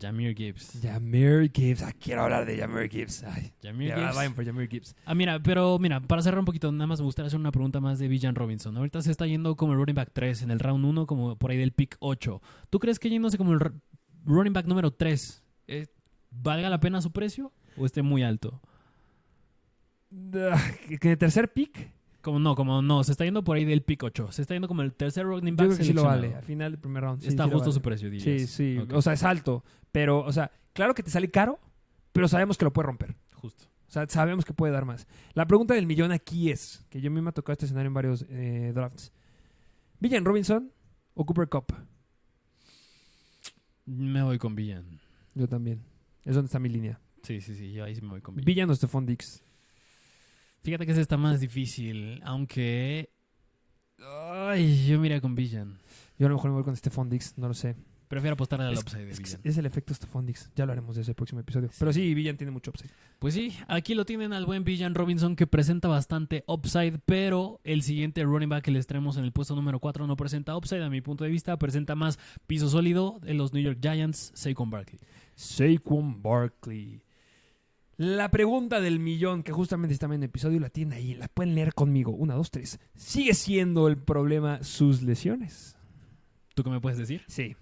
[0.00, 0.80] Jamir Gibbs.
[0.82, 1.82] Jamir Gibbs.
[1.82, 3.22] Ah, quiero hablar de Jamir Gibbs.
[3.22, 4.16] Ay, Jamir Gibbs.
[4.16, 4.96] Vayan por Jamir Gibbs.
[5.04, 7.78] Ah, mira, pero mira, para cerrar un poquito, nada más me gustaría hacer una pregunta
[7.78, 8.76] más de Villan Robinson.
[8.76, 11.52] Ahorita se está yendo como el running back 3 en el round 1, como por
[11.52, 12.42] ahí del pick 8.
[12.68, 13.60] ¿Tú crees que yéndose como el
[14.24, 15.86] running back número 3 eh,
[16.30, 18.60] valga la pena su precio o esté muy alto?
[21.00, 21.99] ¿Que el tercer pick?
[22.20, 24.32] Como no, como no, se está yendo por ahí del pick 8.
[24.32, 25.64] Se está yendo como el tercer running back.
[25.64, 27.24] Yo creo que sí lo vale, al final del primer round.
[27.24, 28.50] está justo su precio, dirías.
[28.50, 28.86] Sí, sí.
[28.92, 29.64] O sea, es alto.
[29.92, 31.58] Pero, o sea, claro que te sale caro,
[32.12, 33.16] pero sabemos que lo puede romper.
[33.32, 33.64] Justo.
[33.88, 35.08] O sea, sabemos que puede dar más.
[35.34, 37.94] La pregunta del millón aquí es, que yo mismo me ha tocado este escenario en
[37.94, 39.12] varios eh, drafts.
[39.98, 40.70] ¿Villan Robinson
[41.14, 41.74] o Cooper Cup?
[43.86, 45.00] Me voy con Villan.
[45.34, 45.82] Yo también.
[46.24, 47.00] Es donde está mi línea.
[47.22, 47.72] Sí, sí, sí.
[47.72, 48.46] Yo ahí sí me voy con Villan.
[48.46, 49.42] Villan o Stephon Dix.
[50.62, 53.10] Fíjate que ese está más difícil, aunque...
[53.98, 55.78] Ay, yo mira con Villan.
[56.18, 57.76] Yo a lo mejor me voy con Stephon Dix, no lo sé.
[58.08, 59.40] Prefiero apostar al upside de Villan.
[59.44, 60.50] Es el efecto Stephon Dix.
[60.56, 61.70] Ya lo haremos de ese próximo episodio.
[61.78, 62.90] Pero sí, Villan tiene mucho upside.
[63.20, 67.82] Pues sí, aquí lo tienen al buen Villan Robinson que presenta bastante upside, pero el
[67.82, 70.90] siguiente running back que les traemos en el puesto número 4 no presenta upside, a
[70.90, 71.56] mi punto de vista.
[71.56, 74.98] Presenta más piso sólido de los New York Giants, Saquon Barkley.
[75.36, 77.02] Saquon Barkley.
[78.02, 81.54] La pregunta del millón, que justamente está en el episodio, la tiene ahí, la pueden
[81.54, 82.12] leer conmigo.
[82.12, 82.80] Una, dos, tres.
[82.94, 85.76] ¿Sigue siendo el problema sus lesiones?
[86.54, 87.20] ¿Tú qué me puedes decir?
[87.28, 87.54] Sí.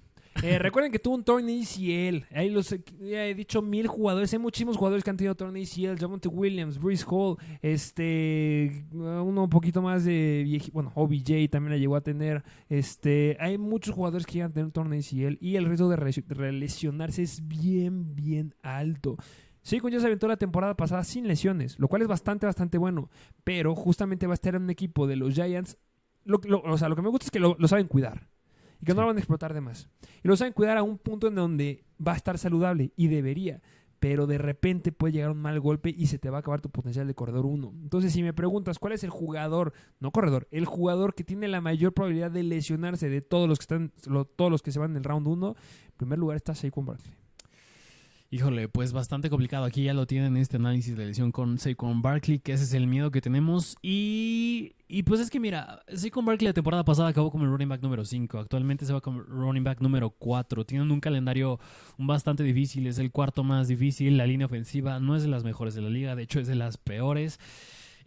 [0.45, 2.25] Eh, recuerden que tuvo un torneo ACL.
[2.33, 2.71] Ahí los
[3.01, 4.33] ya he dicho mil jugadores.
[4.33, 5.99] Hay muchísimos jugadores que han tenido torneo ACL.
[5.99, 11.79] Javonte Williams, Bruce Hall, este, uno un poquito más de vieji- bueno, OBJ también la
[11.79, 12.45] llegó a tener.
[12.69, 15.97] Este, hay muchos jugadores que llegan a tener un torneo ACL y el riesgo de
[15.97, 19.17] re- de lesionarse es bien, bien alto.
[19.69, 23.11] Saquon ya se aventó la temporada pasada sin lesiones, lo cual es bastante, bastante bueno.
[23.45, 25.77] Pero justamente va a estar en un equipo de los Giants.
[26.25, 28.29] Lo, lo- o sea, lo que me gusta es que lo, lo saben cuidar
[28.81, 29.89] y que no lo van a explotar de más.
[30.23, 33.61] Y lo saben cuidar a un punto en donde va a estar saludable y debería.
[34.01, 36.71] Pero de repente puede llegar un mal golpe y se te va a acabar tu
[36.71, 37.73] potencial de corredor 1.
[37.83, 41.61] Entonces, si me preguntas cuál es el jugador, no corredor, el jugador que tiene la
[41.61, 44.93] mayor probabilidad de lesionarse de todos los que están, lo- todos los que se van
[44.93, 45.57] en el round 1,
[45.89, 47.13] en primer lugar está Saquon Barkley.
[48.31, 49.65] Híjole, pues bastante complicado.
[49.65, 52.87] Aquí ya lo tienen este análisis de lesión con Saquon Barkley, que ese es el
[52.87, 53.75] miedo que tenemos.
[53.81, 57.71] Y, y pues es que mira, Saquon Barkley la temporada pasada acabó como el running
[57.71, 58.39] back número 5.
[58.39, 60.67] Actualmente se va como running back número 4.
[60.67, 61.59] Tienen un calendario
[61.97, 64.19] bastante difícil, es el cuarto más difícil.
[64.19, 66.55] La línea ofensiva no es de las mejores de la liga, de hecho es de
[66.55, 67.41] las peores.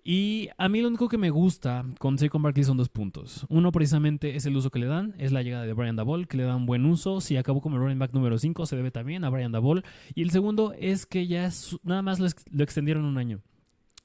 [0.04, 3.46] Y a mí lo único que me gusta con Saquon Barkley son dos puntos.
[3.50, 6.38] Uno precisamente es el uso que le dan, es la llegada de Brian Dabol, que
[6.38, 7.22] le dan buen uso.
[7.22, 9.84] Si acabó como el running back número 5, se debe también a Brian Dabol.
[10.16, 13.42] Y el segundo es que ya es- nada más lo, ex- lo extendieron un año.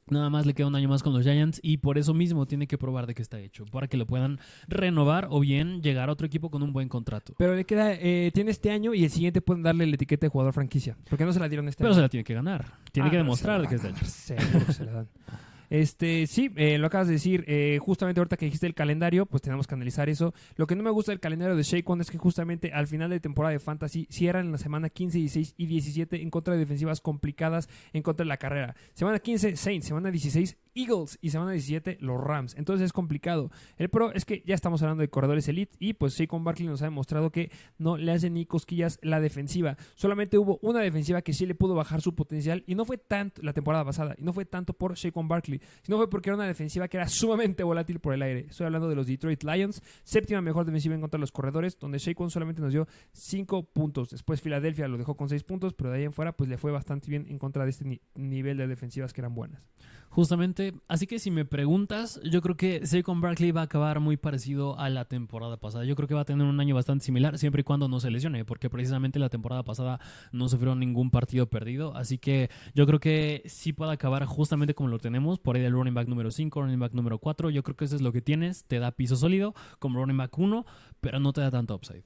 [0.09, 2.69] Nada más le queda un año más con los Giants y por eso mismo tiene
[2.69, 4.39] que probar de qué está hecho, para que lo puedan
[4.69, 7.35] renovar o bien llegar a otro equipo con un buen contrato.
[7.39, 10.31] Pero le queda, eh, tiene este año y el siguiente pueden darle la etiqueta de
[10.31, 10.97] jugador franquicia.
[11.11, 11.97] Porque no se la dieron este Pero año.
[11.97, 14.07] se la tiene que ganar, tiene Ah, que pero demostrar de qué van está hecho.
[14.07, 15.09] seguro que se la dan.
[15.71, 17.45] Este, sí, eh, lo acabas de decir.
[17.47, 20.35] eh, justamente ahorita que dijiste el calendario, pues tenemos que analizar eso.
[20.57, 23.21] Lo que no me gusta del calendario de Shaquan es que justamente al final de
[23.21, 27.01] temporada de Fantasy cierran en la semana 15, 16 y 17 en contra de defensivas
[27.01, 28.75] complicadas en contra de la carrera.
[28.95, 29.87] Semana 15, Saints.
[29.87, 31.19] Semana 16, Eagles.
[31.21, 32.55] Y semana 17, los Rams.
[32.57, 33.51] Entonces es complicado.
[33.77, 36.83] El pro es que ya estamos hablando de corredores elite y pues Shaquan Barkley nos
[36.83, 39.77] ha demostrado que no le hace ni cosquillas la defensiva.
[39.95, 43.43] Solamente hubo una defensiva que sí le pudo bajar su potencial y no fue tanto
[43.43, 46.47] la temporada pasada y no fue tanto por Shaquan Barkley, sino fue porque era una
[46.47, 48.47] defensiva que era sumamente volátil por el aire.
[48.51, 51.99] Estoy hablando de los Detroit Lions, séptima mejor defensiva en contra de los corredores, donde
[51.99, 54.11] Shaquan solamente nos dio 5 puntos.
[54.11, 56.73] Después Filadelfia lo dejó con 6 puntos, pero de ahí en fuera pues le fue
[56.73, 59.63] bastante bien en contra de este ni- nivel de defensivas que eran buenas.
[60.09, 64.17] Justamente, así que si me preguntas, yo creo que Saquon Barkley va a acabar muy
[64.17, 65.85] parecido a la temporada pasada.
[65.85, 68.11] Yo creo que va a tener un año bastante similar, siempre y cuando no se
[68.11, 70.01] lesione, porque precisamente la temporada pasada
[70.33, 71.95] no sufrió ningún partido perdido.
[71.97, 75.75] Así que yo creo que sí puede acabar justamente como lo tenemos, por ahí del
[75.75, 77.51] running back número 5, running back número 4.
[77.51, 80.37] Yo creo que eso es lo que tienes, te da piso sólido como running back
[80.37, 80.67] 1,
[81.01, 82.03] pero no te da tanto upside.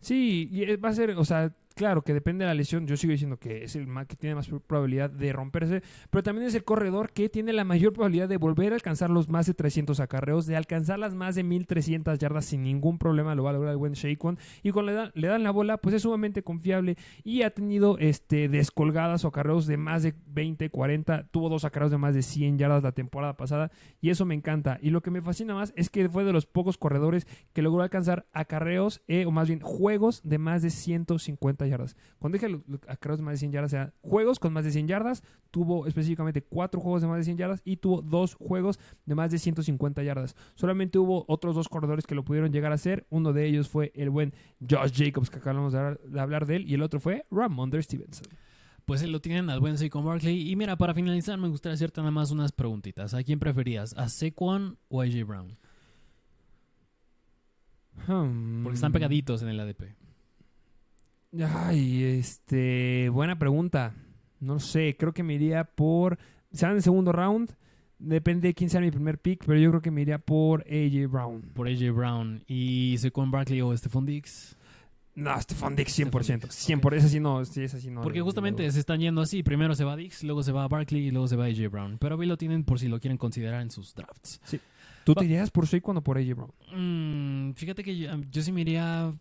[0.00, 2.86] Sí, y eh, va a ser, o sea, claro que depende de la lesión.
[2.86, 6.54] Yo sigo diciendo que es el que tiene más probabilidad de romperse, pero también es
[6.54, 9.98] el corredor que tiene la mayor probabilidad de volver a alcanzar los más de 300
[9.98, 13.34] acarreos, de alcanzar las más de 1300 yardas sin ningún problema.
[13.34, 14.36] Lo va a lograr el buen Shaquan.
[14.62, 17.96] Y cuando le dan, le dan la bola, pues es sumamente confiable y ha tenido
[17.96, 21.28] este, descolgadas o acarreos de más de 20, 40.
[21.30, 23.70] Tuvo dos acarreos de más de 100 yardas la temporada pasada
[24.02, 24.78] y eso me encanta.
[24.82, 27.82] Y lo que me fascina más es que fue de los pocos corredores que logró
[27.82, 31.69] alcanzar acarreos, eh, o más bien juegos de más de 150 yardas.
[32.18, 34.70] Cuando dije lo- acarreos de más de 100 yardas, o sea, juegos con más de
[34.72, 38.78] 100 yardas, tuvo específicamente cuatro juegos de más de 100 yardas y tuvo dos juegos
[39.06, 40.36] de más de 150 yardas.
[40.54, 43.06] Solamente hubo otros dos corredores que lo pudieron llegar a hacer.
[43.10, 44.32] Uno de ellos fue el buen
[44.68, 47.82] Josh Jacobs, que acabamos de hablar, de hablar de él, y el otro fue Ramondre
[47.82, 48.26] Stevenson.
[48.86, 50.50] Pues lo tienen al buen Saquon Barkley.
[50.50, 53.14] Y mira, para finalizar, me gustaría hacerte nada más unas preguntitas.
[53.14, 53.94] ¿A quién preferías?
[53.96, 55.56] ¿A Saquon o a AJ Brown?
[58.06, 58.62] Hmm.
[58.64, 59.94] Porque están pegaditos en el ADP.
[61.38, 63.94] Ay, este, buena pregunta.
[64.40, 66.18] No sé, creo que me iría por.
[66.52, 67.54] Se van en el segundo round.
[67.98, 71.10] Depende de quién sea mi primer pick, pero yo creo que me iría por AJ
[71.10, 71.42] Brown.
[71.54, 72.42] Por AJ Brown.
[72.46, 74.56] ¿Y Saquon Barkley o Stephon Diggs?
[75.14, 76.10] No, Stephon Diggs 100%.
[76.10, 76.96] Stephon Diggs, 100%.
[76.96, 78.00] Ese sí no, sí, ese sí no.
[78.00, 78.72] Porque justamente no.
[78.72, 79.42] se están yendo así.
[79.42, 81.98] Primero se va Diggs, luego se va Barkley y luego se va AJ Brown.
[81.98, 84.40] Pero ahí lo tienen por si lo quieren considerar en sus drafts.
[85.04, 86.52] ¿Tú te irías por Saquon o por AJ Brown?
[86.74, 89.12] Mm, fíjate que yo, yo sí me iría...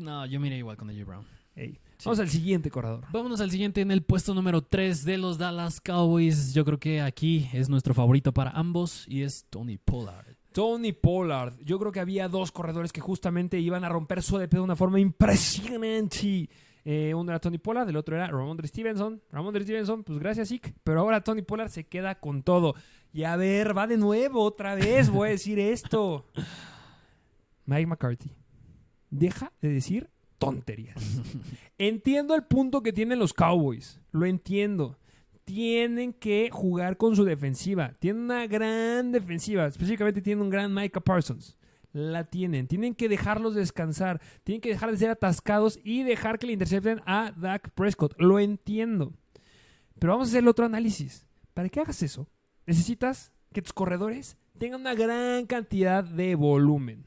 [0.00, 1.26] No, yo me iría igual con AJ Brown.
[1.54, 1.72] Ey.
[1.98, 2.06] Sí.
[2.06, 3.04] Vamos al siguiente corredor.
[3.12, 6.54] Vámonos al siguiente en el puesto número 3 de los Dallas Cowboys.
[6.54, 10.34] Yo creo que aquí es nuestro favorito para ambos y es Tony Pollard.
[10.52, 11.54] Tony Pollard.
[11.64, 14.76] Yo creo que había dos corredores que justamente iban a romper su ADP de una
[14.76, 16.48] forma impresionante.
[16.84, 19.22] Eh, uno era Tony Pollard, el otro era Ramondre Stevenson.
[19.30, 20.74] Ramondre Stevenson, pues gracias, Ick.
[20.82, 22.74] Pero ahora Tony Pollard se queda con todo.
[23.12, 26.26] Y a ver, va de nuevo, otra vez voy a decir esto.
[27.66, 28.32] Mike McCarthy,
[29.12, 30.96] deja de decir tonterías.
[31.78, 34.00] Entiendo el punto que tienen los Cowboys.
[34.10, 34.98] Lo entiendo.
[35.44, 37.94] Tienen que jugar con su defensiva.
[37.98, 39.66] Tienen una gran defensiva.
[39.66, 41.56] Específicamente tienen un gran Micah Parsons.
[41.92, 42.66] la tienen.
[42.66, 44.20] Tienen que dejarlos descansar.
[44.44, 48.14] Tienen que dejar de ser atascados y dejar que le intercepten a Dak Prescott.
[48.18, 49.12] Lo entiendo.
[49.98, 51.26] Pero vamos a hacer el otro análisis.
[51.54, 52.28] Para que hagas eso,
[52.66, 57.04] necesitas que tus corredores tengan una gran cantidad de volumen.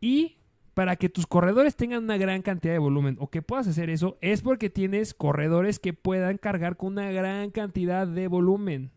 [0.00, 0.36] Y
[0.74, 4.16] para que tus corredores tengan una gran cantidad de volumen o que puedas hacer eso,
[4.20, 8.90] es porque tienes corredores que puedan cargar con una gran cantidad de volumen.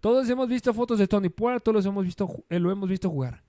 [0.00, 3.42] Todos hemos visto fotos de Tony Pollard, todos hemos visto, eh, lo hemos visto jugar.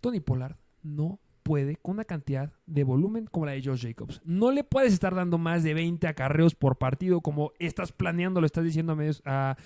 [0.00, 4.20] Tony Pollard no puede con una cantidad de volumen como la de Josh Jacobs.
[4.24, 8.46] No le puedes estar dando más de 20 acarreos por partido como estás planeando, lo
[8.46, 9.56] estás diciendo a medios, a,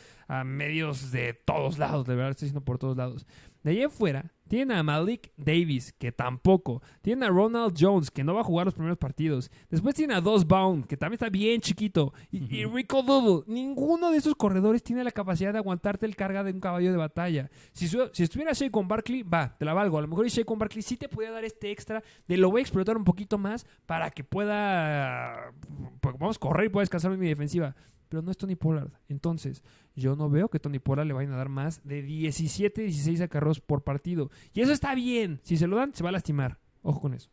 [0.45, 3.27] medios de todos lados, de verdad, estoy diciendo por todos lados.
[3.67, 6.81] De ahí en fuera, tienen a Malik Davis, que tampoco.
[7.03, 9.51] Tienen a Ronald Jones, que no va a jugar los primeros partidos.
[9.69, 12.15] Después tienen a Dos Bound, que también está bien chiquito.
[12.31, 13.43] Y, y Rico Double.
[13.53, 16.97] Ninguno de esos corredores tiene la capacidad de aguantarte el carga de un caballo de
[16.97, 17.51] batalla.
[17.73, 19.99] Si, su- si estuviera con Barkley, va, te la valgo.
[19.99, 22.63] A lo mejor con Barkley sí te podía dar este extra de lo voy a
[22.63, 25.53] explotar un poquito más para que pueda.
[26.01, 27.75] pues, vamos a correr y pueda descansar en mi defensiva.
[28.09, 28.91] Pero no es Tony Pollard.
[29.09, 29.63] Entonces,
[29.95, 33.61] yo no veo que Tony Pollard le vayan a dar más de 17, 16 acarreos
[33.61, 34.31] por partido.
[34.53, 35.41] Y eso está bien.
[35.43, 36.59] Si se lo dan, se va a lastimar.
[36.83, 37.31] Ojo con eso.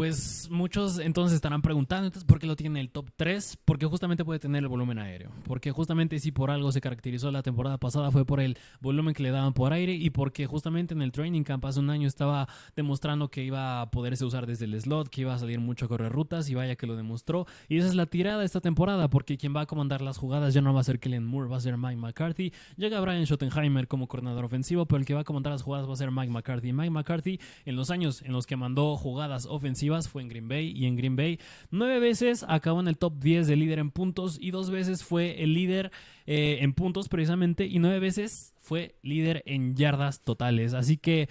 [0.00, 3.58] Pues muchos entonces estarán preguntando, entonces, ¿por qué lo tiene en el top 3?
[3.66, 5.30] Porque justamente puede tener el volumen aéreo.
[5.44, 9.22] Porque justamente si por algo se caracterizó la temporada pasada fue por el volumen que
[9.22, 12.48] le daban por aire y porque justamente en el training camp hace un año estaba
[12.74, 15.88] demostrando que iba a poderse usar desde el slot, que iba a salir mucho a
[15.88, 17.46] correr rutas y vaya que lo demostró.
[17.68, 20.54] Y esa es la tirada de esta temporada porque quien va a comandar las jugadas
[20.54, 22.54] ya no va a ser Kellen Moore, va a ser Mike McCarthy.
[22.78, 25.92] Llega Brian Schottenheimer como coordinador ofensivo, pero el que va a comandar las jugadas va
[25.92, 26.72] a ser Mike McCarthy.
[26.72, 30.72] Mike McCarthy en los años en los que mandó jugadas ofensivas fue en Green Bay
[30.74, 31.38] y en Green Bay
[31.70, 35.42] nueve veces acabó en el top 10 de líder en puntos y dos veces fue
[35.42, 35.90] el líder
[36.26, 40.74] eh, en puntos precisamente y nueve veces fue líder en yardas totales.
[40.74, 41.28] Así que,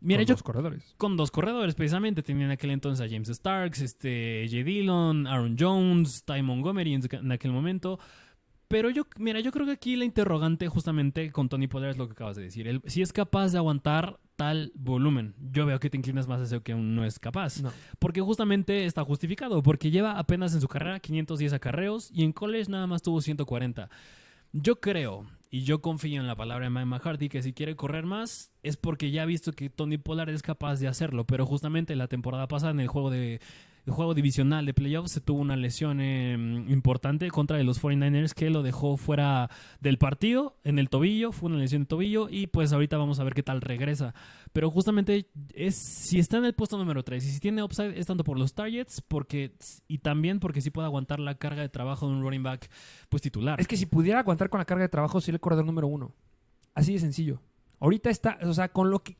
[0.00, 0.94] mira, Con yo dos corredores.
[0.96, 2.22] con dos corredores precisamente.
[2.22, 4.64] Tenía en aquel entonces a James Starks, este, J.
[4.64, 7.98] Dillon, Aaron Jones, Ty Montgomery en, en aquel momento.
[8.68, 12.06] Pero yo, mira, yo creo que aquí la interrogante justamente con Tony Pollard es lo
[12.06, 12.68] que acabas de decir.
[12.68, 15.34] Él, si es capaz de aguantar tal volumen.
[15.52, 17.60] Yo veo que te inclinas más a eso que aún no es capaz.
[17.60, 17.70] No.
[17.98, 19.62] Porque justamente está justificado.
[19.62, 23.90] Porque lleva apenas en su carrera 510 acarreos y en college nada más tuvo 140.
[24.54, 28.06] Yo creo y yo confío en la palabra de Mike McCarthy que si quiere correr
[28.06, 31.26] más es porque ya ha visto que Tony Pollard es capaz de hacerlo.
[31.26, 33.42] Pero justamente la temporada pasada en el juego de
[33.86, 36.34] el juego divisional de playoffs se tuvo una lesión eh,
[36.68, 39.50] importante contra los 49ers que lo dejó fuera
[39.80, 43.24] del partido en el tobillo, fue una lesión de tobillo y pues ahorita vamos a
[43.24, 44.14] ver qué tal regresa.
[44.52, 48.06] Pero justamente es si está en el puesto número 3 y si tiene upside es
[48.06, 49.52] tanto por los targets porque
[49.88, 52.70] y también porque sí puede aguantar la carga de trabajo de un running back
[53.08, 53.60] pues titular.
[53.60, 56.14] Es que si pudiera aguantar con la carga de trabajo, sería el corredor número uno.
[56.74, 57.40] Así de sencillo.
[57.80, 59.16] Ahorita está, o sea, con lo que.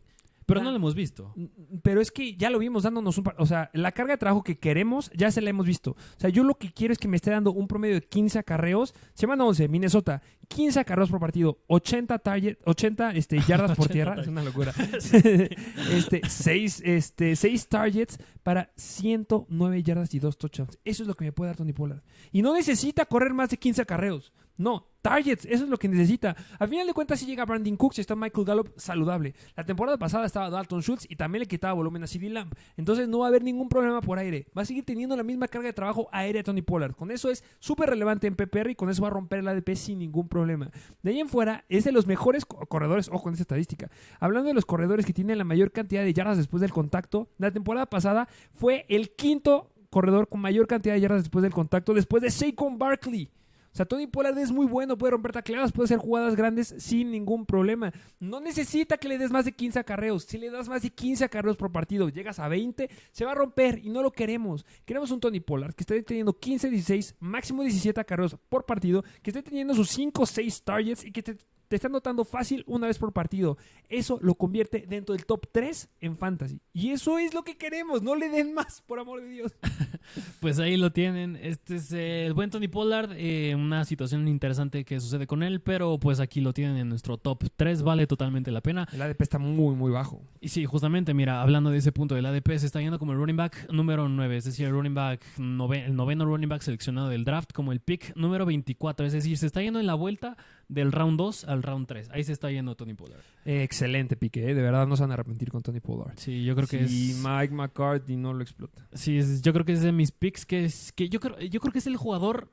[0.54, 1.34] Pero no lo hemos visto.
[1.82, 3.24] Pero es que ya lo vimos dándonos un...
[3.24, 5.92] par- O sea, la carga de trabajo que queremos ya se la hemos visto.
[5.92, 8.38] O sea, yo lo que quiero es que me esté dando un promedio de 15
[8.38, 8.94] acarreos.
[9.14, 10.22] Semana 11, Minnesota.
[10.48, 11.58] 15 acarreos por partido.
[11.68, 14.20] 80, target, 80 este, yardas por 80 tierra.
[14.20, 14.72] Es una locura.
[15.92, 20.78] este, 6 este, seis targets para 109 yardas y 2 touchdowns.
[20.84, 22.02] Eso es lo que me puede dar Tony Pollard.
[22.32, 24.32] Y no necesita correr más de 15 acarreos.
[24.60, 26.36] No, targets, eso es lo que necesita.
[26.58, 29.34] Al final de cuentas, si llega Brandon Cooks y está Michael Gallup saludable.
[29.56, 32.52] La temporada pasada estaba Dalton Schultz y también le quitaba volumen a CD Lamb.
[32.76, 34.46] Entonces no va a haber ningún problema por aire.
[34.56, 36.94] Va a seguir teniendo la misma carga de trabajo aérea Tony Pollard.
[36.94, 39.74] Con eso es súper relevante en PPR y con eso va a romper el ADP
[39.76, 40.70] sin ningún problema.
[41.02, 43.08] De ahí en fuera, es de los mejores co- corredores.
[43.08, 43.90] Ojo con esta estadística.
[44.18, 47.50] Hablando de los corredores que tienen la mayor cantidad de yardas después del contacto, la
[47.50, 52.22] temporada pasada fue el quinto corredor con mayor cantidad de yardas después del contacto, después
[52.22, 53.30] de Saquon Barkley.
[53.72, 57.10] O sea, Tony Pollard es muy bueno, puede romper tacleadas, puede hacer jugadas grandes sin
[57.10, 57.92] ningún problema.
[58.18, 60.24] No necesita que le des más de 15 acarreos.
[60.24, 63.36] Si le das más de 15 acarreos por partido, llegas a 20, se va a
[63.36, 64.66] romper y no lo queremos.
[64.84, 69.30] Queremos un Tony Pollard que esté teniendo 15, 16, máximo 17 acarreos por partido, que
[69.30, 71.38] esté teniendo sus 5 o 6 targets y que te,
[71.70, 73.56] te esté anotando fácil una vez por partido.
[73.88, 76.60] Eso lo convierte dentro del top 3 en fantasy.
[76.72, 78.02] Y eso es lo que queremos.
[78.02, 79.52] No le den más, por amor de Dios.
[80.40, 81.36] Pues ahí lo tienen.
[81.36, 83.12] Este es el buen Tony Pollard.
[83.12, 87.18] eh, una situación interesante que sucede con él, pero pues aquí lo tienen en nuestro
[87.18, 87.82] top 3.
[87.82, 88.88] Vale totalmente la pena.
[88.92, 90.22] El ADP está muy, muy bajo.
[90.40, 93.18] Y sí, justamente, mira, hablando de ese punto del ADP, se está yendo como el
[93.18, 97.24] running back número 9, es decir, el running back el noveno running back seleccionado del
[97.24, 100.36] draft, como el pick número 24, es decir, se está yendo en la vuelta
[100.70, 102.08] del round 2 al round 3.
[102.10, 103.20] Ahí se está yendo Tony Pollard.
[103.44, 104.54] Eh, excelente pique, ¿eh?
[104.54, 106.16] de verdad no se van a arrepentir con Tony Pollard.
[106.16, 108.86] Sí, yo creo que si es Mike McCarthy no lo explota.
[108.92, 111.60] Sí, es- yo creo que es de mis picks que es que yo creo yo
[111.60, 112.50] creo que es el jugador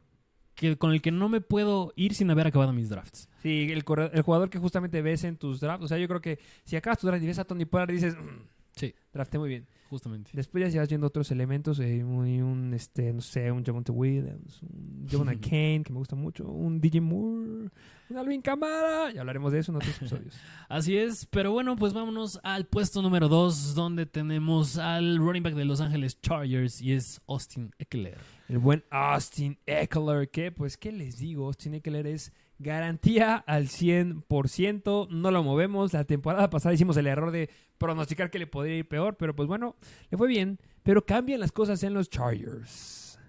[0.55, 3.29] que con el que no me puedo ir sin haber acabado mis drafts.
[3.43, 5.85] Sí, Sí, el, el jugador que justamente ves en tus drafts.
[5.85, 8.15] O sea, yo creo que si acabas tu draft y ves a Tony Pollard, dices,
[8.15, 8.93] "Mm, Sí.
[9.13, 9.67] drafté muy bien.
[9.89, 10.31] Justamente.
[10.33, 14.61] Después ya vas viendo otros elementos, eh, un, un, este, no sé, un Javonte Williams,
[14.61, 17.69] un Javon Kane, que me gusta mucho, un DJ Moore,
[18.09, 19.11] un Alvin Kamara.
[19.11, 20.37] Ya hablaremos de eso en otros episodios.
[20.67, 25.55] Así es, pero bueno, pues vámonos al puesto número 2, donde tenemos al running back
[25.55, 28.17] de Los Ángeles Chargers y es Austin Eckler.
[28.49, 31.45] El buen Austin Eckler, que pues, ¿qué les digo?
[31.45, 35.93] Austin Eckler es garantía al 100%, no lo movemos.
[35.93, 39.47] La temporada pasada hicimos el error de pronosticar que le podría ir peor, pero pues
[39.47, 39.75] bueno,
[40.09, 40.59] le fue bien.
[40.83, 43.19] Pero cambian las cosas en los Chargers.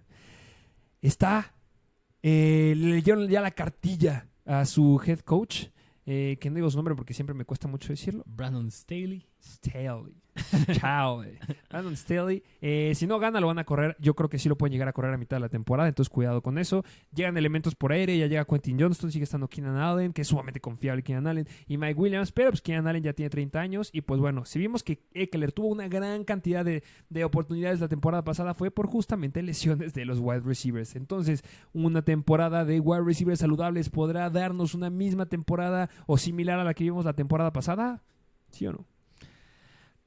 [1.01, 1.55] Está,
[2.23, 5.67] eh, le leyeron ya la cartilla a su head coach,
[6.07, 8.25] eh, que no digo su nombre porque siempre me cuesta mucho decirlo.
[8.27, 9.28] Brandon Staley.
[9.41, 10.15] Staley.
[10.73, 11.39] Chao, eh.
[11.69, 12.43] Brandon Staley.
[12.61, 13.97] Eh, si no gana, lo van a correr.
[13.99, 16.11] Yo creo que sí lo pueden llegar a correr a mitad de la temporada, entonces
[16.11, 16.85] cuidado con eso.
[17.15, 20.61] Llegan elementos por aire, ya llega Quentin Johnston, sigue estando Keenan Allen, que es sumamente
[20.61, 23.91] confiable Keenan Allen, y Mike Williams, pero pues Keenan Allen ya tiene 30 años.
[23.93, 27.89] Y pues bueno, si vimos que Eckler tuvo una gran cantidad de, de oportunidades la
[27.89, 30.97] temporada pasada, fue por justamente lesiones de los wide receivers.
[30.97, 36.65] Entonces, una temporada de wide receivers saludables podrá darnos una misma temporada o similar a
[36.65, 38.03] la que vimos la temporada pasada.
[38.51, 38.98] ¿Sí o no?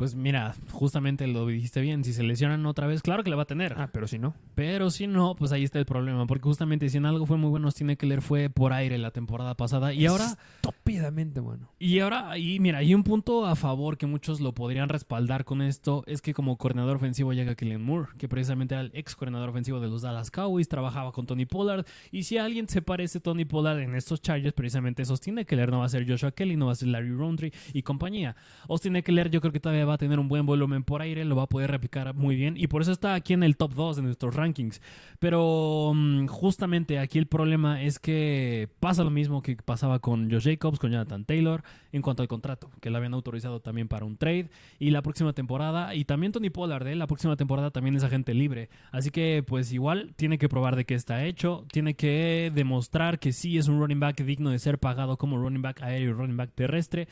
[0.01, 3.43] Pues mira, justamente lo dijiste bien, si se lesionan otra vez, claro que la va
[3.43, 3.75] a tener.
[3.77, 4.33] Ah, pero si no.
[4.55, 7.51] Pero si no, pues ahí está el problema, porque justamente si en algo fue muy
[7.51, 10.25] bueno, Austin Eckler fue por aire la temporada pasada y ahora
[10.55, 11.69] Estúpidamente bueno.
[11.77, 15.61] Y ahora, y mira, hay un punto a favor que muchos lo podrían respaldar con
[15.61, 19.49] esto, es que como coordinador ofensivo llega Kellen Moore, que precisamente era el ex coordinador
[19.49, 23.21] ofensivo de los Dallas Cowboys, trabajaba con Tony Pollard, y si alguien se parece a
[23.21, 26.57] Tony Pollard en estos Chargers, precisamente es Austin Eckler, no va a ser Joshua Kelly,
[26.57, 28.35] no va a ser Larry Roundtree y compañía.
[28.67, 31.35] Austin Eckler yo creo que todavía va a tener un buen volumen por aire, lo
[31.35, 33.97] va a poder replicar muy bien, y por eso está aquí en el top 2
[33.97, 34.81] de nuestros rankings.
[35.19, 40.45] Pero mm, justamente aquí el problema es que pasa lo mismo que pasaba con Josh
[40.45, 44.17] Jacobs, con Jonathan Taylor, en cuanto al contrato, que lo habían autorizado también para un
[44.17, 44.49] trade.
[44.79, 46.95] Y la próxima temporada, y también Tony Pollard, ¿eh?
[46.95, 48.69] la próxima temporada también es agente libre.
[48.91, 53.31] Así que, pues igual, tiene que probar de qué está hecho, tiene que demostrar que
[53.33, 56.37] sí es un running back digno de ser pagado como running back aéreo y running
[56.37, 57.07] back terrestre.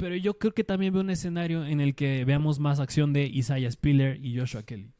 [0.00, 3.26] Pero yo creo que también veo un escenario en el que veamos más acción de
[3.26, 4.94] Isaiah Spiller y Joshua Kelly.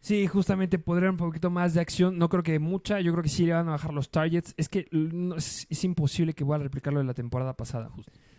[0.00, 2.16] Sí, justamente podría un poquito más de acción.
[2.16, 2.98] No creo que mucha.
[3.00, 4.54] Yo creo que sí le van a bajar los targets.
[4.56, 7.90] Es que no, es, es imposible que vuelva a replicarlo de la temporada pasada.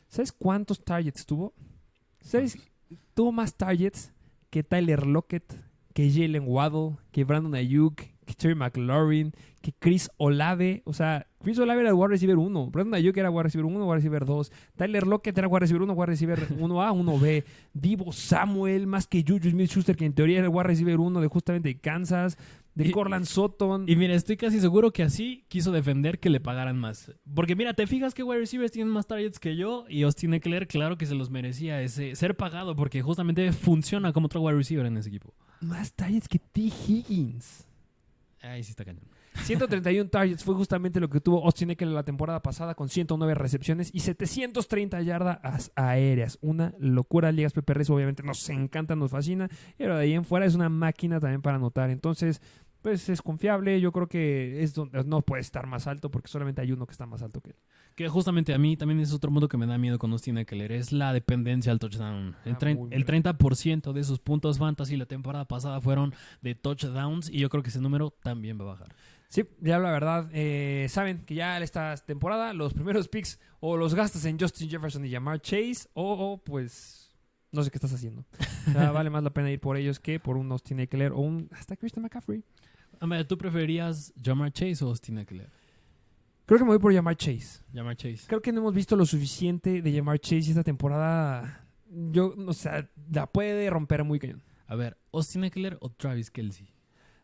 [0.07, 1.53] ¿Sabes cuántos targets tuvo?
[2.21, 2.57] ¿Sabes?
[3.13, 4.11] Tuvo más targets
[4.49, 5.61] que Tyler Lockett,
[5.93, 8.01] que Jalen Waddle, que Brandon Ayuk,
[8.35, 10.81] Terry McLaurin, que Chris Olave.
[10.85, 12.69] O sea, Chris Olave era wide receiver 1.
[12.71, 14.51] Brandon Ayuk era wide receiver 1, wide receiver 2.
[14.77, 17.43] Tyler Lockett era wide receiver 1, wide receiver 1A, 1B.
[17.73, 21.77] Divo Samuel, más que Juju Smith-Schuster, que en teoría era wide receiver 1 de justamente
[21.79, 22.37] Kansas.
[22.75, 23.85] De Y- Corland Sutton.
[23.89, 27.11] Y mira, estoy casi seguro que así quiso defender que le pagaran más.
[27.33, 30.65] Porque mira, te fijas que wide receivers tienen más targets que yo y Austin Eckler,
[30.67, 34.85] claro que se los merecía ese ser pagado porque justamente funciona como otro wide receiver
[34.85, 35.33] en ese equipo.
[35.59, 36.61] más targets que T.
[36.87, 37.65] Higgins.
[38.41, 39.03] Ahí sí está cañón.
[39.43, 43.89] 131 targets fue justamente lo que tuvo Austin Eckler la temporada pasada con 109 recepciones
[43.93, 46.37] y 730 yardas aéreas.
[46.41, 47.31] Una locura.
[47.31, 49.49] Ligas PPRs obviamente nos encanta, nos fascina.
[49.77, 51.89] Pero de ahí en fuera es una máquina también para anotar.
[51.89, 52.41] Entonces,
[52.81, 53.79] pues es confiable.
[53.81, 56.93] Yo creo que es donde no puede estar más alto porque solamente hay uno que
[56.93, 57.57] está más alto que él.
[57.99, 60.71] Que justamente a mí también es otro mundo que me da miedo con Austin Eckler,
[60.71, 62.33] es la dependencia al touchdown.
[62.45, 63.23] El, Ah, el bien.
[63.25, 67.67] 30% de sus puntos fantasy la temporada pasada fueron de touchdowns y yo creo que
[67.67, 68.95] ese número también va a bajar.
[69.27, 73.93] Sí, ya la verdad, eh, saben que ya esta temporada los primeros picks o los
[73.93, 77.13] gastas en Justin Jefferson y Jamar Chase o, o, pues
[77.51, 78.23] no sé qué estás haciendo.
[78.73, 81.49] Ya vale más la pena ir por ellos que por un Austin Eckler o un
[81.51, 82.45] hasta Christian McCaffrey.
[83.01, 85.49] A ver, ¿tú preferías Jamar Chase o Austin Eckler?
[86.49, 87.61] Creo que me voy por Jamar Chase.
[87.71, 88.23] Jamar Chase.
[88.25, 91.63] Creo que no hemos visto lo suficiente de Jamar Chase esta temporada.
[91.87, 94.41] Yo, o sea, la puede romper muy cañón.
[94.65, 96.73] A ver, ¿Austin Eckler o Travis Kelsey?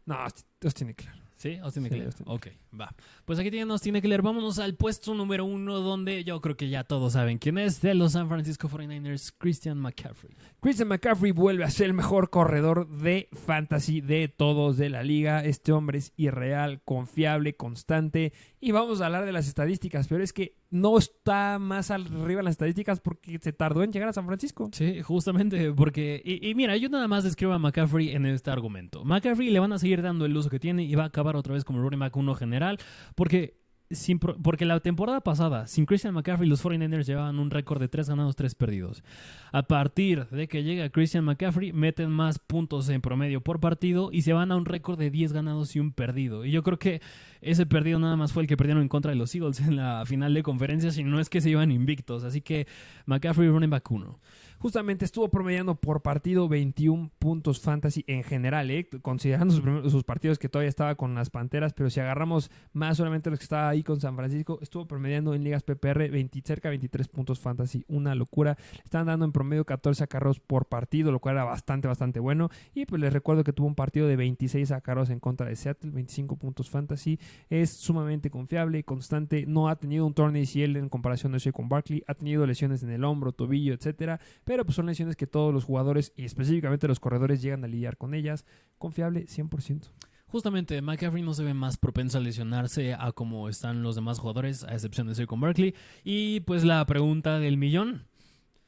[0.06, 0.16] No,
[0.62, 1.25] Austin Eckler.
[1.36, 1.58] ¿Sí?
[1.62, 2.06] Austin Sí, Eckler.
[2.06, 2.48] Austin Ok,
[2.80, 2.96] va.
[3.26, 4.22] Pues aquí tienen Austin Eckler.
[4.22, 7.94] Vámonos al puesto número uno, donde yo creo que ya todos saben quién es, de
[7.94, 10.34] los San Francisco 49ers, Christian McCaffrey.
[10.62, 15.44] Christian McCaffrey vuelve a ser el mejor corredor de fantasy de todos de la liga.
[15.44, 18.34] Este hombre es irreal, confiable, constante.
[18.62, 22.46] Y vamos a hablar de las estadísticas, pero es que no está más arriba en
[22.46, 24.70] las estadísticas porque se tardó en llegar a San Francisco.
[24.74, 26.22] Sí, justamente, porque.
[26.26, 29.06] Y, y mira, yo nada más describo a McCaffrey en este argumento.
[29.06, 31.54] McCaffrey le van a seguir dando el uso que tiene y va a acabar otra
[31.54, 32.78] vez como running back uno general,
[33.16, 37.88] porque sin porque la temporada pasada, sin Christian McCaffrey, los 49ers llevaban un récord de
[37.88, 39.04] 3 ganados, 3 perdidos.
[39.52, 44.24] A partir de que llega Christian McCaffrey, meten más puntos en promedio por partido y
[44.24, 46.46] se van a un récord de 10 ganados y un perdido.
[46.46, 47.02] Y yo creo que
[47.42, 50.04] ese perdido nada más fue el que perdieron en contra de los Eagles en la
[50.06, 52.24] final de conferencia, si no es que se iban invictos.
[52.24, 52.68] Así que
[53.06, 54.20] McCaffrey running back 1.
[54.66, 58.90] Justamente estuvo promediando por partido 21 puntos fantasy en general, ¿eh?
[59.04, 63.30] considerando sus, sus partidos que todavía estaba con las Panteras, pero si agarramos más solamente
[63.30, 66.78] los que estaba ahí con San Francisco, estuvo promediando en ligas PPR 20 cerca de
[66.78, 68.58] 23 puntos fantasy, una locura.
[68.84, 72.50] Estaban dando en promedio 14 acarreos por partido, lo cual era bastante, bastante bueno.
[72.74, 75.92] Y pues les recuerdo que tuvo un partido de 26 acarreos en contra de Seattle,
[75.92, 77.20] 25 puntos fantasy.
[77.52, 82.04] Es sumamente confiable, constante, no ha tenido un torneo ACL en comparación de con Barkley,
[82.08, 84.20] ha tenido lesiones en el hombro, tobillo, etcétera
[84.64, 88.14] pues son lesiones que todos los jugadores y específicamente los corredores llegan a lidiar con
[88.14, 88.46] ellas.
[88.78, 89.92] Confiable 100%.
[90.28, 94.64] Justamente, McCaffrey no se ve más propenso a lesionarse a como están los demás jugadores,
[94.64, 95.76] a excepción de con Barkley.
[96.04, 98.08] Y pues la pregunta del millón.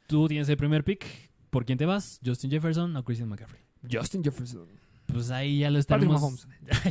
[0.08, 1.06] Tú tienes el primer pick.
[1.50, 2.20] ¿Por quién te vas?
[2.26, 3.62] ¿Justin Jefferson o Christian McCaffrey?
[3.92, 4.87] Justin Jefferson.
[5.12, 6.48] Pues ahí ya lo estaremos...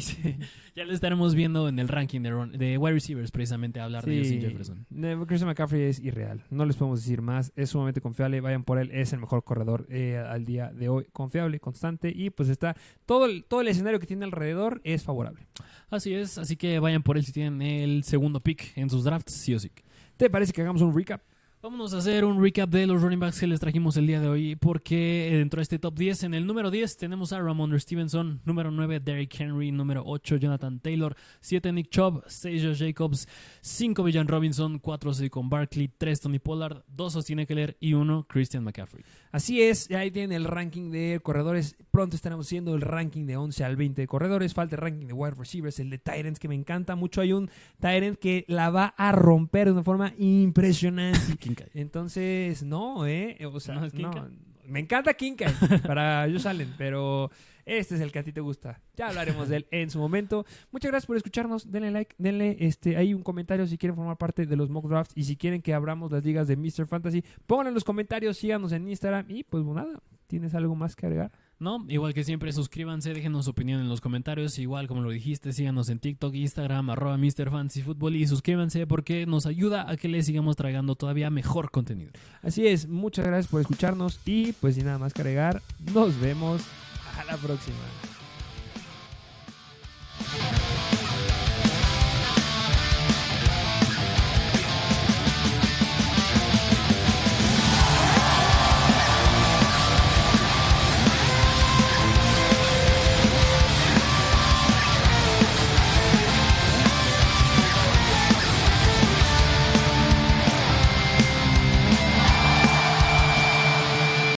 [0.75, 4.19] Ya lo estaremos viendo en el ranking de, run- de wide receivers, precisamente, hablar de
[4.19, 4.87] Justin Jefferson.
[5.27, 6.45] Christian McCaffrey es irreal.
[6.51, 7.51] No les podemos decir más.
[7.57, 8.43] Es sumamente confiable.
[8.43, 8.91] Vayan por él.
[8.93, 11.07] Es el mejor corredor eh, al día de hoy.
[11.13, 12.13] Confiable, constante.
[12.15, 12.77] Y pues está.
[13.07, 15.47] Todo el, todo el escenario que tiene alrededor es favorable.
[15.89, 19.33] Así es, así que vayan por él si tienen el segundo pick en sus drafts,
[19.33, 19.71] sí o sí.
[20.19, 21.23] ¿Te parece que hagamos un recap?
[21.67, 24.29] Vámonos a hacer un recap de los running backs que les trajimos el día de
[24.29, 28.41] hoy, porque dentro de este top 10, en el número 10 tenemos a Ramondre Stevenson,
[28.45, 33.27] número 9 Derrick Henry, número 8 Jonathan Taylor, 7 Nick Chubb, 6 Josh Jacobs,
[33.63, 38.63] 5 Villan Robinson, 4 Saquon Barkley, 3 Tony Pollard, 2 Austin Eckler y 1 Christian
[38.63, 39.05] McCaffrey.
[39.33, 41.75] Así es, ahí tienen el ranking de corredores.
[41.91, 44.55] Pronto estaremos haciendo el ranking de 11 al 20 de corredores.
[44.55, 47.23] Falta el ranking de wide receivers, el de Tyrants, que me encanta mucho.
[47.23, 47.51] Hay un
[47.81, 51.19] Tyrant que la va a romper de una forma impresionante.
[51.75, 53.39] Entonces, no, ¿eh?
[53.53, 54.33] O sea, ¿No no, es Kincaid?
[54.67, 57.31] me encanta Kincaid para Josh Allen, pero
[57.65, 58.81] este es el que a ti te gusta.
[58.97, 60.47] Ya hablaremos de él en su momento.
[60.71, 61.71] Muchas gracias por escucharnos.
[61.71, 65.17] Denle like, denle este, ahí un comentario si quieren formar parte de los mock drafts
[65.17, 66.87] y si quieren que abramos las ligas de Mr.
[66.87, 71.07] Fantasy, pónganlo en los comentarios, síganos en Instagram y pues nada, ¿tienes algo más que
[71.07, 71.33] agregar?
[71.59, 74.59] No, igual que siempre, suscríbanse, déjenos su opinión en los comentarios.
[74.59, 77.51] Igual, como lo dijiste, síganos en TikTok, Instagram, arroba Mr.
[77.51, 82.13] Fantasy Football y suscríbanse porque nos ayuda a que les sigamos tragando todavía mejor contenido.
[82.43, 85.27] Así es, muchas gracias por escucharnos y pues sin nada más que
[85.93, 86.63] nos vemos
[87.19, 88.16] a la próxima.